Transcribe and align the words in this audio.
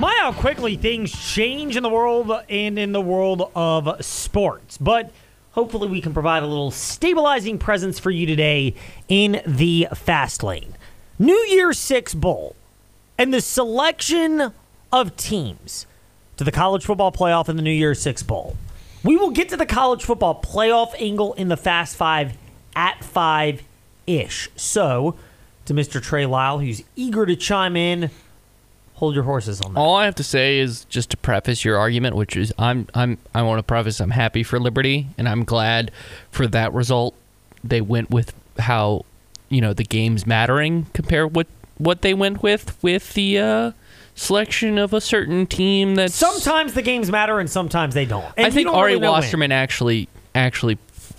My, 0.00 0.16
how 0.18 0.32
quickly 0.32 0.76
things 0.76 1.12
change 1.12 1.76
in 1.76 1.82
the 1.82 1.90
world 1.90 2.32
and 2.48 2.78
in 2.78 2.92
the 2.92 3.02
world 3.02 3.50
of 3.54 4.02
sports. 4.02 4.78
But 4.78 5.12
hopefully, 5.50 5.88
we 5.88 6.00
can 6.00 6.14
provide 6.14 6.42
a 6.42 6.46
little 6.46 6.70
stabilizing 6.70 7.58
presence 7.58 7.98
for 7.98 8.10
you 8.10 8.24
today 8.24 8.76
in 9.08 9.42
the 9.46 9.88
fast 9.94 10.42
lane. 10.42 10.74
New 11.18 11.36
Year 11.50 11.74
Six 11.74 12.14
Bowl 12.14 12.56
and 13.18 13.34
the 13.34 13.42
selection 13.42 14.54
of 14.90 15.18
teams 15.18 15.84
to 16.38 16.44
the 16.44 16.52
college 16.52 16.86
football 16.86 17.12
playoff 17.12 17.50
and 17.50 17.58
the 17.58 17.62
New 17.62 17.70
Year 17.70 17.94
Six 17.94 18.22
Bowl. 18.22 18.56
We 19.04 19.18
will 19.18 19.32
get 19.32 19.50
to 19.50 19.58
the 19.58 19.66
college 19.66 20.02
football 20.02 20.40
playoff 20.40 20.94
angle 20.98 21.34
in 21.34 21.48
the 21.48 21.58
Fast 21.58 21.94
Five 21.94 22.38
at 22.74 23.04
five 23.04 23.62
ish. 24.06 24.48
So, 24.56 25.16
to 25.66 25.74
Mr. 25.74 26.02
Trey 26.02 26.24
Lyle, 26.24 26.58
who's 26.58 26.84
eager 26.96 27.26
to 27.26 27.36
chime 27.36 27.76
in, 27.76 28.10
hold 29.00 29.14
your 29.14 29.24
horses 29.24 29.60
on 29.62 29.72
that. 29.74 29.80
All 29.80 29.96
I 29.96 30.04
have 30.04 30.14
to 30.16 30.22
say 30.24 30.58
is 30.58 30.84
just 30.84 31.10
to 31.10 31.16
preface 31.16 31.64
your 31.64 31.76
argument, 31.78 32.14
which 32.16 32.36
is 32.36 32.52
I'm 32.58 32.86
I'm 32.94 33.18
I 33.34 33.42
want 33.42 33.58
to 33.58 33.62
preface 33.62 33.98
I'm 34.00 34.10
happy 34.10 34.42
for 34.42 34.60
Liberty 34.60 35.08
and 35.18 35.28
I'm 35.28 35.44
glad 35.44 35.90
for 36.30 36.46
that 36.48 36.72
result. 36.72 37.14
They 37.64 37.80
went 37.80 38.10
with 38.10 38.32
how 38.58 39.04
you 39.48 39.60
know 39.60 39.72
the 39.72 39.84
games 39.84 40.26
mattering 40.26 40.86
compared 40.92 41.34
with 41.34 41.46
what 41.78 42.02
they 42.02 42.14
went 42.14 42.42
with 42.42 42.76
with 42.82 43.14
the 43.14 43.38
uh, 43.38 43.72
selection 44.14 44.76
of 44.78 44.92
a 44.92 45.00
certain 45.00 45.46
team 45.46 45.94
that 45.94 46.12
Sometimes 46.12 46.74
the 46.74 46.82
games 46.82 47.10
matter 47.10 47.40
and 47.40 47.48
sometimes 47.50 47.94
they 47.94 48.04
don't. 48.04 48.24
And 48.36 48.46
I 48.46 48.50
think 48.50 48.66
don't 48.66 48.76
Ari 48.76 48.92
really 48.92 49.00
know 49.00 49.12
when. 49.12 49.22
Wasserman 49.22 49.50
actually 49.52 50.08
actually 50.34 50.76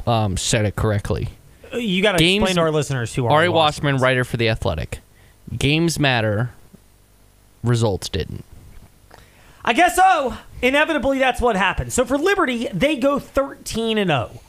um, 0.08 0.38
said 0.38 0.66
it 0.66 0.76
correctly. 0.76 1.30
You 1.74 2.02
got 2.04 2.14
to 2.14 2.18
Games- 2.20 2.44
explain 2.44 2.56
to 2.58 2.62
our 2.62 2.72
listeners 2.72 3.14
who 3.16 3.26
Ari 3.26 3.34
Ari 3.34 3.50
Wasserman, 3.50 3.96
is. 3.96 4.02
writer 4.02 4.24
for 4.24 4.38
the 4.38 4.50
Athletic. 4.50 5.00
Games 5.58 5.98
matter. 6.00 6.52
Results 7.64 8.10
didn't. 8.10 8.44
I 9.64 9.74
guess 9.74 9.96
so. 9.96 10.36
Inevitably, 10.62 11.20
that's 11.20 11.40
what 11.42 11.56
happened. 11.56 11.94
So 11.94 12.04
for 12.06 12.18
Liberty, 12.18 12.68
they 12.74 12.96
go 12.96 13.20
13 13.20 13.98
and 13.98 14.10
0. 14.10 14.42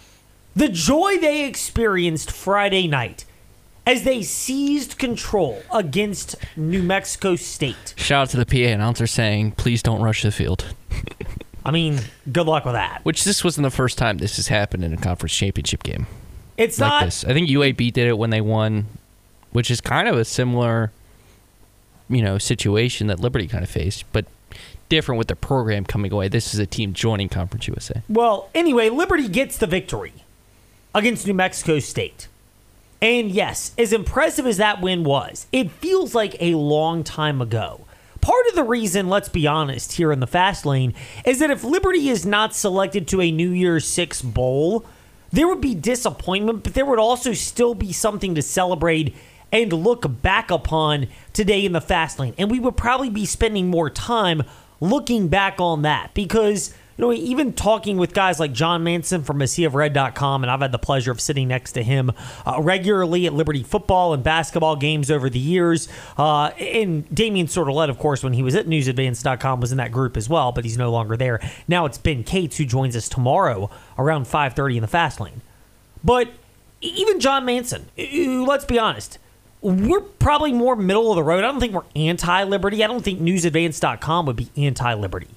The 0.57 0.69
joy 0.69 1.19
they 1.19 1.45
experienced 1.47 2.31
Friday 2.31 2.87
night 2.87 3.25
as 3.87 4.05
they 4.05 4.23
seized 4.23 4.99
control 4.99 5.63
against 5.73 6.37
New 6.57 6.83
Mexico 6.83 7.37
State. 7.37 7.95
Shout 7.97 8.23
out 8.23 8.31
to 8.31 8.37
the 8.37 8.47
PA 8.47 8.73
announcer 8.73 9.07
saying, 9.07 9.53
"Please 9.53 9.83
don't 9.83 10.01
rush 10.01 10.23
the 10.23 10.31
field." 10.31 10.75
I 11.65 11.71
mean, 11.71 12.01
good 12.31 12.47
luck 12.47 12.65
with 12.65 12.75
that. 12.75 13.01
Which 13.05 13.25
this 13.25 13.43
wasn't 13.45 13.65
the 13.65 13.71
first 13.71 13.97
time 13.99 14.19
this 14.19 14.37
has 14.37 14.49
happened 14.49 14.85
in 14.85 14.93
a 14.93 14.97
conference 14.97 15.33
championship 15.35 15.83
game 15.83 16.07
It's 16.57 16.79
like 16.81 16.91
not. 16.91 17.05
this. 17.05 17.25
I 17.25 17.33
think 17.33 17.49
UAB 17.49 17.91
did 17.93 18.09
it 18.09 18.19
when 18.19 18.31
they 18.31 18.41
won, 18.41 18.87
which 19.53 19.71
is 19.71 19.81
kind 19.81 20.09
of 20.09 20.17
a 20.17 20.25
similar, 20.25 20.91
you 22.13 22.23
know, 22.23 22.39
situation 22.39 23.07
that 23.09 23.21
Liberty 23.21 23.49
kind 23.49 23.65
of 23.65 23.71
faced, 23.71 24.05
but 24.13 24.27
different 24.89 25.19
with 25.19 25.29
their 25.29 25.37
program 25.37 25.85
coming 25.85 26.13
away. 26.13 26.29
This 26.29 26.53
is 26.53 26.61
a 26.61 26.67
team 26.67 26.93
joining 26.93 27.29
Conference 27.29 27.67
USA. 27.67 28.03
Well, 28.09 28.51
anyway, 28.55 28.91
Liberty 28.91 29.29
gets 29.29 29.57
the 29.57 29.67
victory 29.67 30.13
against 30.95 31.27
New 31.27 31.35
Mexico 31.35 31.79
State. 31.79 32.29
And 33.01 33.31
yes, 33.31 33.73
as 33.79 33.93
impressive 33.93 34.47
as 34.47 34.59
that 34.59 34.81
win 34.81 35.03
was, 35.03 35.47
it 35.51 35.71
feels 35.71 36.15
like 36.15 36.37
a 36.41 36.55
long 36.55 37.03
time 37.03 37.41
ago. 37.41 37.87
Part 38.21 38.47
of 38.49 38.55
the 38.55 38.63
reason, 38.63 39.09
let's 39.09 39.29
be 39.29 39.47
honest, 39.47 39.95
here 39.95 40.13
in 40.13 40.21
the 40.21 40.27
fast 40.29 40.65
lane, 40.65 40.95
is 41.25 41.41
that 41.41 41.51
if 41.51 41.65
Liberty 41.65 42.09
is 42.09 42.25
not 42.25 42.55
selected 42.55 43.09
to 43.09 43.21
a 43.21 43.33
New 43.33 43.51
Year's 43.51 43.89
Six 43.89 44.23
bowl, 44.23 44.85
there 45.33 45.49
would 45.49 45.61
be 45.61 45.75
disappointment, 45.75 46.63
but 46.63 46.75
there 46.75 46.87
would 46.87 47.01
also 47.01 47.33
still 47.33 47.75
be 47.75 47.93
something 47.93 48.35
to 48.37 48.43
celebrate 48.43 49.17
and 49.53 49.73
look 49.73 50.23
back 50.23 50.51
upon 50.51 51.07
today 51.33 51.65
in 51.65 51.73
the 51.73 51.81
fast 51.81 52.19
lane. 52.19 52.35
And 52.39 52.51
we 52.51 52.59
would 52.59 52.77
probably 52.77 53.11
be 53.11 53.27
spending 53.27 53.69
more 53.69 53.91
time 53.91 54.43
looking 54.81 55.29
back 55.29 55.61
on 55.61 55.83
that 55.83 56.13
because 56.13 56.75
you 56.97 57.03
know 57.03 57.13
even 57.13 57.53
talking 57.53 57.99
with 57.99 58.13
guys 58.13 58.41
like 58.41 58.53
John 58.53 58.83
Manson 58.83 59.23
from 59.23 59.39
MessiahRed.com 59.39 60.43
and 60.43 60.51
I've 60.51 60.61
had 60.61 60.73
the 60.73 60.79
pleasure 60.79 61.13
of 61.13 61.21
sitting 61.21 61.47
next 61.47 61.73
to 61.73 61.85
him 61.85 62.11
uh, 62.45 62.61
regularly 62.61 63.27
at 63.27 63.33
Liberty 63.33 63.63
football 63.63 64.13
and 64.13 64.25
basketball 64.25 64.75
games 64.75 65.09
over 65.09 65.31
the 65.31 65.39
years. 65.39 65.89
Uh, 66.19 66.47
and 66.59 67.09
Damien 67.15 67.47
Sordelett 67.47 67.91
of 67.91 67.99
course 67.99 68.25
when 68.25 68.33
he 68.33 68.43
was 68.43 68.57
at 68.57 68.67
newsadvance.com 68.67 69.61
was 69.61 69.71
in 69.71 69.79
that 69.79 69.93
group 69.93 70.17
as 70.17 70.29
well 70.29 70.51
but 70.51 70.65
he's 70.65 70.77
no 70.79 70.91
longer 70.91 71.17
there. 71.17 71.41
Now 71.69 71.87
it's 71.87 71.99
Ben 71.99 72.25
Cates 72.25 72.57
who 72.57 72.65
joins 72.65 72.97
us 72.97 73.09
tomorrow 73.09 73.71
around 73.97 74.25
5:30 74.27 74.77
in 74.77 74.83
the 74.83 74.89
fast 74.89 75.21
lane. 75.21 75.43
But 76.03 76.29
even 76.81 77.21
John 77.21 77.45
Manson, 77.45 77.87
let's 77.97 78.65
be 78.65 78.81
honest, 78.81 79.19
we're 79.63 80.01
probably 80.01 80.53
more 80.53 80.75
middle 80.75 81.11
of 81.11 81.17
the 81.17 81.23
road. 81.23 81.45
I 81.45 81.53
don't 81.53 81.61
think 81.61 81.73
we're 81.73 81.83
anti 81.95 82.43
liberty. 82.45 82.83
I 82.83 82.89
don't 82.89 83.03
think 83.03 83.21
newsadvance.com 83.21 84.27
would 84.27 84.37
be 84.37 84.51
anti 84.57 84.93
liberty. 84.95 85.29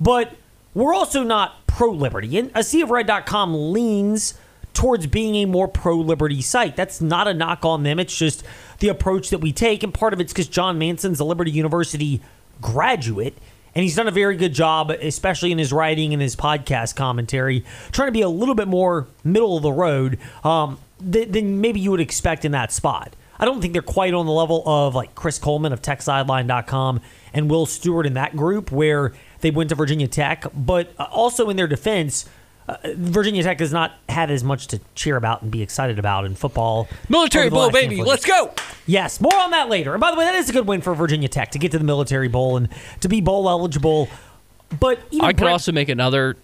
But 0.00 0.36
we're 0.74 0.94
also 0.94 1.22
not 1.22 1.66
pro 1.66 1.90
liberty. 1.90 2.36
And 2.38 2.50
a 2.54 2.62
sea 2.62 2.82
of 2.82 2.90
red.com 2.90 3.72
leans 3.72 4.34
towards 4.74 5.06
being 5.06 5.36
a 5.36 5.46
more 5.46 5.68
pro 5.68 5.96
liberty 5.96 6.42
site. 6.42 6.76
That's 6.76 7.00
not 7.00 7.26
a 7.26 7.32
knock 7.32 7.64
on 7.64 7.82
them. 7.82 7.98
It's 7.98 8.16
just 8.16 8.44
the 8.80 8.88
approach 8.88 9.30
that 9.30 9.38
we 9.38 9.52
take. 9.52 9.82
And 9.82 9.92
part 9.92 10.12
of 10.12 10.20
it's 10.20 10.34
because 10.34 10.48
John 10.48 10.78
Manson's 10.78 11.18
a 11.18 11.24
Liberty 11.24 11.50
University 11.50 12.20
graduate. 12.60 13.38
And 13.74 13.82
he's 13.82 13.96
done 13.96 14.08
a 14.08 14.12
very 14.12 14.36
good 14.36 14.54
job, 14.54 14.90
especially 14.90 15.52
in 15.52 15.58
his 15.58 15.72
writing 15.72 16.12
and 16.12 16.20
his 16.20 16.36
podcast 16.36 16.96
commentary, 16.96 17.64
trying 17.90 18.08
to 18.08 18.12
be 18.12 18.22
a 18.22 18.28
little 18.28 18.54
bit 18.54 18.68
more 18.68 19.06
middle 19.24 19.56
of 19.56 19.62
the 19.62 19.72
road 19.72 20.18
um, 20.44 20.78
th- 21.10 21.28
than 21.30 21.60
maybe 21.60 21.80
you 21.80 21.90
would 21.90 22.00
expect 22.00 22.44
in 22.44 22.52
that 22.52 22.72
spot. 22.72 23.14
I 23.38 23.44
don't 23.44 23.60
think 23.60 23.72
they're 23.72 23.82
quite 23.82 24.14
on 24.14 24.26
the 24.26 24.32
level 24.32 24.62
of 24.66 24.94
like 24.94 25.14
Chris 25.14 25.38
Coleman 25.38 25.72
of 25.72 25.82
TechSideline.com 25.82 27.00
and 27.34 27.50
Will 27.50 27.66
Stewart 27.66 28.06
in 28.06 28.14
that 28.14 28.36
group 28.36 28.70
where 28.72 29.12
they 29.40 29.50
went 29.50 29.70
to 29.70 29.74
Virginia 29.74 30.08
Tech. 30.08 30.44
But 30.54 30.92
uh, 30.98 31.04
also 31.10 31.50
in 31.50 31.56
their 31.56 31.66
defense, 31.66 32.26
uh, 32.68 32.76
Virginia 32.96 33.42
Tech 33.42 33.60
has 33.60 33.72
not 33.72 33.92
had 34.08 34.30
as 34.30 34.42
much 34.42 34.66
to 34.68 34.80
cheer 34.94 35.16
about 35.16 35.42
and 35.42 35.50
be 35.50 35.62
excited 35.62 35.98
about 35.98 36.24
in 36.24 36.34
football. 36.34 36.88
Military 37.08 37.50
Bowl, 37.50 37.70
baby. 37.70 37.96
handful 37.96 38.10
Let's 38.10 38.24
go. 38.24 38.52
Yes, 38.86 39.20
more 39.20 39.36
on 39.36 39.50
that 39.50 39.68
later. 39.68 39.92
And 39.94 40.00
by 40.00 40.10
the 40.10 40.16
way, 40.16 40.24
that 40.24 40.34
is 40.34 40.48
a 40.48 40.52
good 40.52 40.66
win 40.66 40.80
for 40.80 40.94
Virginia 40.94 41.28
Tech 41.28 41.50
to 41.52 41.58
get 41.58 41.72
to 41.72 41.78
the 41.78 41.84
Military 41.84 42.28
Bowl 42.28 42.56
and 42.56 42.68
to 43.00 43.08
be 43.08 43.20
bowl 43.20 43.48
eligible. 43.48 44.08
But 44.80 44.98
even 45.10 45.24
I 45.24 45.32
could 45.32 45.38
Brent- 45.38 45.52
also 45.52 45.72
make 45.72 45.88
another 45.88 46.36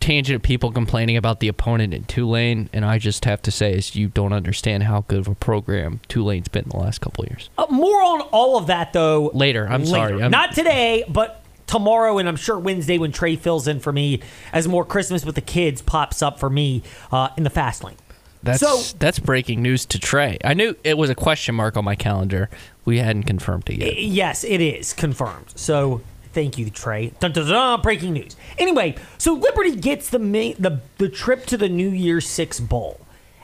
tangent 0.00 0.36
of 0.36 0.42
people 0.42 0.70
complaining 0.72 1.16
about 1.16 1.40
the 1.40 1.48
opponent 1.48 1.94
in 1.94 2.04
Tulane, 2.04 2.68
and 2.72 2.84
I 2.84 2.98
just 2.98 3.24
have 3.24 3.40
to 3.42 3.50
say 3.50 3.72
is 3.74 3.94
you 3.96 4.08
don't 4.08 4.32
understand 4.32 4.82
how 4.84 5.04
good 5.08 5.18
of 5.20 5.28
a 5.28 5.34
program 5.34 6.00
Tulane's 6.08 6.48
been 6.48 6.64
in 6.64 6.68
the 6.70 6.76
last 6.76 7.00
couple 7.00 7.24
of 7.24 7.30
years. 7.30 7.50
Uh, 7.58 7.66
more 7.70 8.02
on 8.02 8.20
all 8.32 8.56
of 8.56 8.66
that 8.68 8.92
though 8.92 9.30
Later, 9.34 9.66
I'm 9.68 9.86
sorry, 9.86 10.20
I'm- 10.20 10.30
Not 10.30 10.52
today, 10.54 11.04
but 11.08 11.42
tomorrow, 11.66 12.18
and 12.18 12.28
I'm 12.28 12.36
sure 12.36 12.58
Wednesday 12.58 12.98
when 12.98 13.12
Trey 13.12 13.36
fills 13.36 13.68
in 13.68 13.80
for 13.80 13.92
me 13.92 14.20
as 14.52 14.66
more 14.66 14.84
Christmas 14.84 15.24
with 15.24 15.34
the 15.36 15.40
kids 15.40 15.80
pops 15.82 16.20
up 16.22 16.38
for 16.40 16.50
me 16.50 16.82
uh, 17.12 17.28
in 17.36 17.44
the 17.44 17.50
fast 17.50 17.84
lane. 17.84 17.96
That's 18.42 18.60
So- 18.60 18.96
that's 18.98 19.18
breaking 19.18 19.62
news 19.62 19.84
to 19.86 19.98
Trey. 19.98 20.38
I 20.44 20.54
knew 20.54 20.74
it 20.82 20.96
was 20.98 21.10
a 21.10 21.14
question 21.14 21.54
mark 21.54 21.76
on 21.76 21.84
my 21.84 21.94
calendar. 21.94 22.48
We 22.84 22.98
hadn't 22.98 23.24
confirmed 23.24 23.68
it 23.68 23.76
yet. 23.78 23.98
Yes, 24.02 24.44
it 24.44 24.60
is 24.60 24.92
confirmed. 24.94 25.46
So 25.54 26.00
thank 26.32 26.58
you, 26.58 26.70
Trey. 26.70 27.12
Dun, 27.20 27.32
dun, 27.32 27.48
dun, 27.48 27.80
breaking 27.80 28.12
news. 28.12 28.36
Anyway, 28.58 28.96
so 29.18 29.34
Liberty 29.34 29.76
gets 29.76 30.10
the, 30.10 30.18
the 30.18 30.80
the 30.98 31.08
trip 31.08 31.46
to 31.46 31.56
the 31.56 31.68
New 31.68 31.90
Year's 31.90 32.28
Six 32.28 32.60
Bowl, 32.60 33.00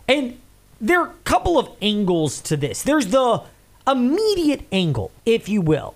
and 0.09 0.39
there 0.81 1.01
are 1.01 1.09
a 1.09 1.15
couple 1.25 1.59
of 1.59 1.69
angles 1.81 2.41
to 2.43 2.57
this. 2.57 2.83
There's 2.83 3.09
the 3.09 3.43
immediate 3.87 4.63
angle, 4.73 5.11
if 5.25 5.49
you 5.49 5.61
will, 5.61 5.95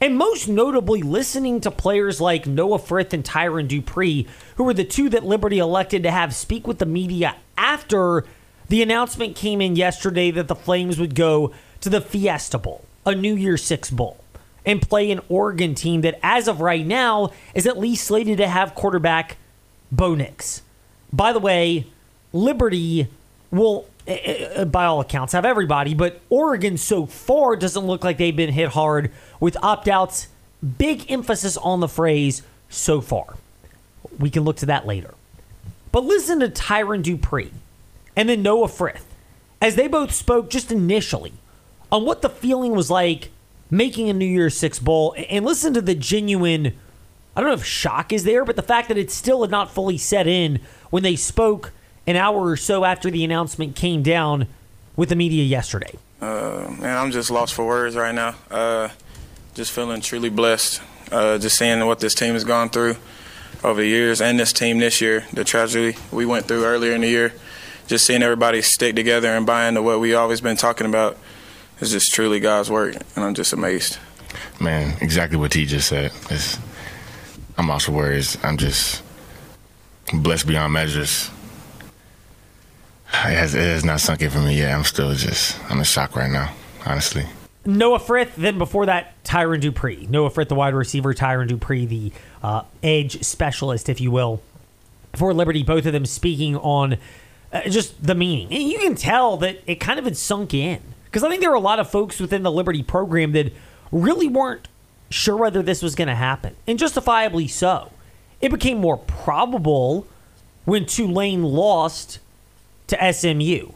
and 0.00 0.16
most 0.16 0.48
notably, 0.48 1.00
listening 1.00 1.60
to 1.60 1.70
players 1.70 2.20
like 2.20 2.46
Noah 2.46 2.80
Frith 2.80 3.14
and 3.14 3.24
Tyron 3.24 3.68
Dupree, 3.68 4.26
who 4.56 4.64
were 4.64 4.74
the 4.74 4.84
two 4.84 5.08
that 5.10 5.24
Liberty 5.24 5.58
elected 5.58 6.02
to 6.02 6.10
have 6.10 6.34
speak 6.34 6.66
with 6.66 6.78
the 6.78 6.86
media 6.86 7.36
after 7.56 8.24
the 8.68 8.82
announcement 8.82 9.36
came 9.36 9.60
in 9.60 9.76
yesterday 9.76 10.30
that 10.30 10.48
the 10.48 10.54
Flames 10.54 10.98
would 10.98 11.14
go 11.14 11.52
to 11.80 11.88
the 11.88 12.00
Fiesta 12.00 12.58
Bowl, 12.58 12.84
a 13.04 13.14
New 13.14 13.34
Year's 13.34 13.62
Six 13.62 13.90
Bowl, 13.90 14.21
and 14.64 14.80
play 14.80 15.10
an 15.10 15.20
Oregon 15.28 15.74
team 15.74 16.02
that, 16.02 16.18
as 16.22 16.48
of 16.48 16.60
right 16.60 16.86
now, 16.86 17.32
is 17.54 17.66
at 17.66 17.78
least 17.78 18.04
slated 18.04 18.38
to 18.38 18.46
have 18.46 18.74
quarterback 18.74 19.36
Bo 19.90 20.14
Nix. 20.14 20.62
By 21.12 21.32
the 21.32 21.40
way, 21.40 21.86
Liberty 22.32 23.08
will, 23.50 23.86
eh, 24.06 24.16
eh, 24.54 24.64
by 24.64 24.84
all 24.84 25.00
accounts, 25.00 25.32
have 25.32 25.44
everybody, 25.44 25.94
but 25.94 26.20
Oregon 26.30 26.76
so 26.76 27.06
far 27.06 27.56
doesn't 27.56 27.86
look 27.86 28.04
like 28.04 28.18
they've 28.18 28.34
been 28.34 28.52
hit 28.52 28.70
hard 28.70 29.10
with 29.40 29.56
opt 29.62 29.88
outs. 29.88 30.28
Big 30.78 31.10
emphasis 31.10 31.56
on 31.56 31.80
the 31.80 31.88
phrase 31.88 32.42
so 32.68 33.00
far. 33.00 33.36
We 34.18 34.30
can 34.30 34.44
look 34.44 34.56
to 34.58 34.66
that 34.66 34.86
later. 34.86 35.14
But 35.90 36.04
listen 36.04 36.40
to 36.40 36.48
Tyron 36.48 37.02
Dupree 37.02 37.52
and 38.16 38.28
then 38.28 38.42
Noah 38.42 38.68
Frith 38.68 39.06
as 39.60 39.76
they 39.76 39.88
both 39.88 40.12
spoke 40.12 40.48
just 40.48 40.72
initially 40.72 41.32
on 41.90 42.04
what 42.04 42.22
the 42.22 42.30
feeling 42.30 42.72
was 42.72 42.90
like 42.90 43.30
making 43.72 44.10
a 44.10 44.12
New 44.12 44.26
Year's 44.26 44.56
Six 44.56 44.78
Bowl 44.78 45.16
and 45.30 45.44
listen 45.44 45.72
to 45.74 45.80
the 45.80 45.94
genuine, 45.94 46.74
I 47.34 47.40
don't 47.40 47.48
know 47.48 47.54
if 47.54 47.64
shock 47.64 48.12
is 48.12 48.22
there, 48.22 48.44
but 48.44 48.54
the 48.54 48.62
fact 48.62 48.88
that 48.88 48.98
it 48.98 49.10
still 49.10 49.40
had 49.40 49.50
not 49.50 49.72
fully 49.72 49.96
set 49.98 50.28
in 50.28 50.60
when 50.90 51.02
they 51.02 51.16
spoke 51.16 51.72
an 52.06 52.14
hour 52.14 52.44
or 52.50 52.56
so 52.56 52.84
after 52.84 53.10
the 53.10 53.24
announcement 53.24 53.74
came 53.74 54.02
down 54.02 54.46
with 54.94 55.08
the 55.08 55.16
media 55.16 55.42
yesterday. 55.42 55.94
Uh, 56.20 56.70
man, 56.78 56.98
I'm 56.98 57.10
just 57.10 57.30
lost 57.30 57.54
for 57.54 57.66
words 57.66 57.96
right 57.96 58.14
now. 58.14 58.34
Uh, 58.50 58.90
just 59.54 59.72
feeling 59.72 60.02
truly 60.02 60.28
blessed. 60.28 60.82
Uh, 61.10 61.38
just 61.38 61.56
seeing 61.56 61.84
what 61.86 61.98
this 61.98 62.14
team 62.14 62.34
has 62.34 62.44
gone 62.44 62.68
through 62.68 62.96
over 63.64 63.80
the 63.80 63.86
years 63.86 64.20
and 64.20 64.38
this 64.38 64.52
team 64.52 64.80
this 64.80 65.00
year, 65.00 65.24
the 65.32 65.44
tragedy 65.44 65.96
we 66.10 66.26
went 66.26 66.46
through 66.46 66.64
earlier 66.64 66.92
in 66.92 67.00
the 67.00 67.08
year, 67.08 67.32
just 67.86 68.06
seeing 68.06 68.22
everybody 68.22 68.60
stick 68.60 68.94
together 68.94 69.28
and 69.28 69.46
buy 69.46 69.66
into 69.66 69.80
what 69.80 69.98
we 69.98 70.14
always 70.14 70.42
been 70.42 70.56
talking 70.56 70.86
about 70.86 71.16
is 71.82 71.90
just 71.90 72.14
truly 72.14 72.40
God's 72.40 72.70
work, 72.70 72.94
and 73.16 73.24
I'm 73.24 73.34
just 73.34 73.52
amazed. 73.52 73.98
Man, 74.60 74.96
exactly 75.00 75.36
what 75.36 75.50
T 75.52 75.66
just 75.66 75.88
said. 75.88 76.12
It's, 76.30 76.58
I'm 77.58 77.70
also 77.70 77.92
worried. 77.92 78.26
I'm 78.42 78.56
just 78.56 79.02
blessed 80.12 80.46
beyond 80.46 80.72
measures. 80.72 81.30
It 83.08 83.36
has, 83.36 83.54
it 83.54 83.60
has 83.60 83.84
not 83.84 84.00
sunk 84.00 84.22
in 84.22 84.30
for 84.30 84.38
me 84.38 84.58
yet. 84.58 84.74
I'm 84.74 84.84
still 84.84 85.12
just, 85.14 85.58
I'm 85.70 85.78
in 85.78 85.84
shock 85.84 86.16
right 86.16 86.30
now, 86.30 86.54
honestly. 86.86 87.26
Noah 87.64 87.98
Frith, 87.98 88.34
then 88.36 88.58
before 88.58 88.86
that, 88.86 89.22
Tyron 89.22 89.60
Dupree. 89.60 90.06
Noah 90.08 90.30
Frith, 90.30 90.48
the 90.48 90.54
wide 90.54 90.74
receiver, 90.74 91.14
Tyron 91.14 91.46
Dupree, 91.46 91.86
the 91.86 92.12
uh, 92.42 92.62
edge 92.82 93.22
specialist, 93.22 93.88
if 93.88 94.00
you 94.00 94.10
will, 94.10 94.40
for 95.14 95.34
Liberty. 95.34 95.62
Both 95.62 95.86
of 95.86 95.92
them 95.92 96.06
speaking 96.06 96.56
on 96.56 96.96
uh, 97.52 97.62
just 97.68 98.02
the 98.04 98.14
meaning. 98.14 98.48
And 98.50 98.62
you 98.62 98.78
can 98.78 98.94
tell 98.94 99.36
that 99.38 99.62
it 99.66 99.76
kind 99.76 99.98
of 99.98 100.06
had 100.06 100.16
sunk 100.16 100.54
in. 100.54 100.80
Because 101.12 101.24
I 101.24 101.28
think 101.28 101.42
there 101.42 101.50
were 101.50 101.56
a 101.56 101.60
lot 101.60 101.78
of 101.78 101.90
folks 101.90 102.18
within 102.18 102.42
the 102.42 102.50
Liberty 102.50 102.82
program 102.82 103.32
that 103.32 103.52
really 103.90 104.28
weren't 104.28 104.66
sure 105.10 105.36
whether 105.36 105.62
this 105.62 105.82
was 105.82 105.94
going 105.94 106.08
to 106.08 106.14
happen, 106.14 106.56
and 106.66 106.78
justifiably 106.78 107.46
so. 107.46 107.92
It 108.40 108.50
became 108.50 108.78
more 108.78 108.96
probable 108.96 110.06
when 110.64 110.86
Tulane 110.86 111.42
lost 111.42 112.18
to 112.86 113.12
SMU, 113.12 113.72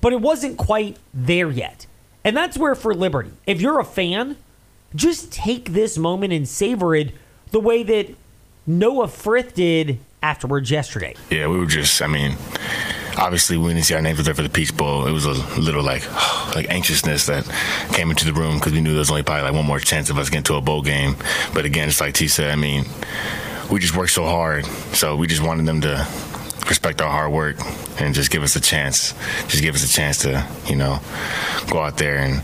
but 0.00 0.14
it 0.14 0.22
wasn't 0.22 0.56
quite 0.56 0.96
there 1.12 1.50
yet. 1.50 1.86
And 2.24 2.34
that's 2.34 2.56
where, 2.56 2.74
for 2.74 2.94
Liberty, 2.94 3.32
if 3.46 3.60
you're 3.60 3.80
a 3.80 3.84
fan, 3.84 4.38
just 4.94 5.30
take 5.30 5.74
this 5.74 5.98
moment 5.98 6.32
and 6.32 6.48
savor 6.48 6.96
it 6.96 7.12
the 7.50 7.60
way 7.60 7.82
that 7.82 8.14
Noah 8.66 9.08
Frith 9.08 9.54
did 9.54 9.98
afterwards 10.22 10.70
yesterday. 10.70 11.14
Yeah, 11.30 11.48
we 11.48 11.58
were 11.58 11.66
just, 11.66 12.00
I 12.00 12.06
mean, 12.06 12.36
obviously 13.18 13.56
we 13.56 13.68
didn't 13.68 13.84
see 13.84 13.94
our 13.94 14.00
names 14.00 14.24
there 14.24 14.34
for 14.34 14.42
the 14.42 14.48
Peach 14.48 14.76
Bowl. 14.76 15.06
It 15.06 15.12
was 15.12 15.26
a 15.26 15.32
little 15.60 15.82
like 15.82 16.06
like 16.54 16.70
anxiousness 16.70 17.26
that 17.26 17.44
came 17.92 18.10
into 18.10 18.24
the 18.24 18.32
room 18.32 18.54
because 18.54 18.72
we 18.72 18.80
knew 18.80 18.90
there 18.90 19.00
was 19.00 19.10
only 19.10 19.22
probably 19.22 19.42
like 19.42 19.54
one 19.54 19.66
more 19.66 19.80
chance 19.80 20.10
of 20.10 20.18
us 20.18 20.30
getting 20.30 20.44
to 20.44 20.54
a 20.54 20.60
bowl 20.60 20.82
game. 20.82 21.16
But 21.52 21.64
again, 21.64 21.88
it's 21.88 22.00
like 22.00 22.14
T 22.14 22.28
said. 22.28 22.50
I 22.50 22.56
mean, 22.56 22.84
we 23.70 23.80
just 23.80 23.96
worked 23.96 24.12
so 24.12 24.24
hard, 24.24 24.64
so 24.94 25.16
we 25.16 25.26
just 25.26 25.42
wanted 25.42 25.66
them 25.66 25.80
to 25.82 26.06
respect 26.68 27.00
our 27.00 27.10
hard 27.10 27.32
work 27.32 27.56
and 28.00 28.14
just 28.14 28.30
give 28.30 28.42
us 28.42 28.54
a 28.56 28.60
chance. 28.60 29.14
Just 29.48 29.62
give 29.62 29.74
us 29.74 29.84
a 29.84 29.92
chance 29.92 30.18
to, 30.18 30.46
you 30.66 30.76
know, 30.76 31.00
go 31.70 31.80
out 31.80 31.98
there 31.98 32.18
and 32.18 32.42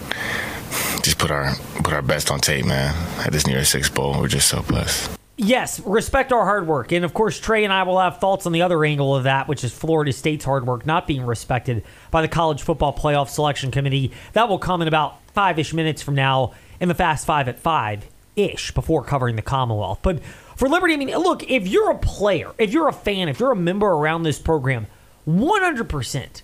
just 1.02 1.18
put 1.18 1.30
our 1.30 1.54
put 1.82 1.92
our 1.92 2.02
best 2.02 2.30
on 2.30 2.40
tape, 2.40 2.64
man. 2.64 2.94
At 3.24 3.32
this 3.32 3.46
New 3.46 3.52
Year's 3.52 3.68
Six 3.68 3.88
Bowl, 3.88 4.18
we're 4.20 4.28
just 4.28 4.48
so 4.48 4.62
blessed. 4.62 5.10
Yes, 5.36 5.80
respect 5.80 6.32
our 6.32 6.44
hard 6.44 6.68
work. 6.68 6.92
And 6.92 7.04
of 7.04 7.12
course, 7.12 7.40
Trey 7.40 7.64
and 7.64 7.72
I 7.72 7.82
will 7.82 7.98
have 7.98 8.18
thoughts 8.18 8.46
on 8.46 8.52
the 8.52 8.62
other 8.62 8.84
angle 8.84 9.16
of 9.16 9.24
that, 9.24 9.48
which 9.48 9.64
is 9.64 9.72
Florida 9.72 10.12
State's 10.12 10.44
hard 10.44 10.64
work 10.64 10.86
not 10.86 11.08
being 11.08 11.26
respected 11.26 11.82
by 12.12 12.22
the 12.22 12.28
College 12.28 12.62
Football 12.62 12.92
Playoff 12.96 13.28
Selection 13.28 13.72
Committee. 13.72 14.12
That 14.34 14.48
will 14.48 14.60
come 14.60 14.80
in 14.80 14.86
about 14.86 15.20
five 15.32 15.58
ish 15.58 15.74
minutes 15.74 16.02
from 16.02 16.14
now 16.14 16.54
in 16.78 16.88
the 16.88 16.94
Fast 16.94 17.26
Five 17.26 17.48
at 17.48 17.58
five 17.58 18.06
ish 18.36 18.70
before 18.72 19.02
covering 19.02 19.34
the 19.34 19.42
Commonwealth. 19.42 19.98
But 20.02 20.22
for 20.54 20.68
Liberty, 20.68 20.94
I 20.94 20.98
mean, 20.98 21.10
look, 21.16 21.48
if 21.50 21.66
you're 21.66 21.90
a 21.90 21.98
player, 21.98 22.52
if 22.58 22.72
you're 22.72 22.88
a 22.88 22.92
fan, 22.92 23.28
if 23.28 23.40
you're 23.40 23.52
a 23.52 23.56
member 23.56 23.88
around 23.88 24.22
this 24.22 24.38
program, 24.38 24.86
100%, 25.28 26.42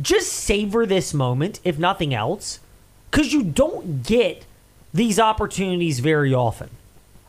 just 0.00 0.32
savor 0.32 0.86
this 0.86 1.12
moment, 1.12 1.58
if 1.64 1.76
nothing 1.76 2.14
else, 2.14 2.60
because 3.10 3.32
you 3.32 3.42
don't 3.42 4.04
get 4.04 4.44
these 4.94 5.18
opportunities 5.18 5.98
very 5.98 6.32
often. 6.32 6.70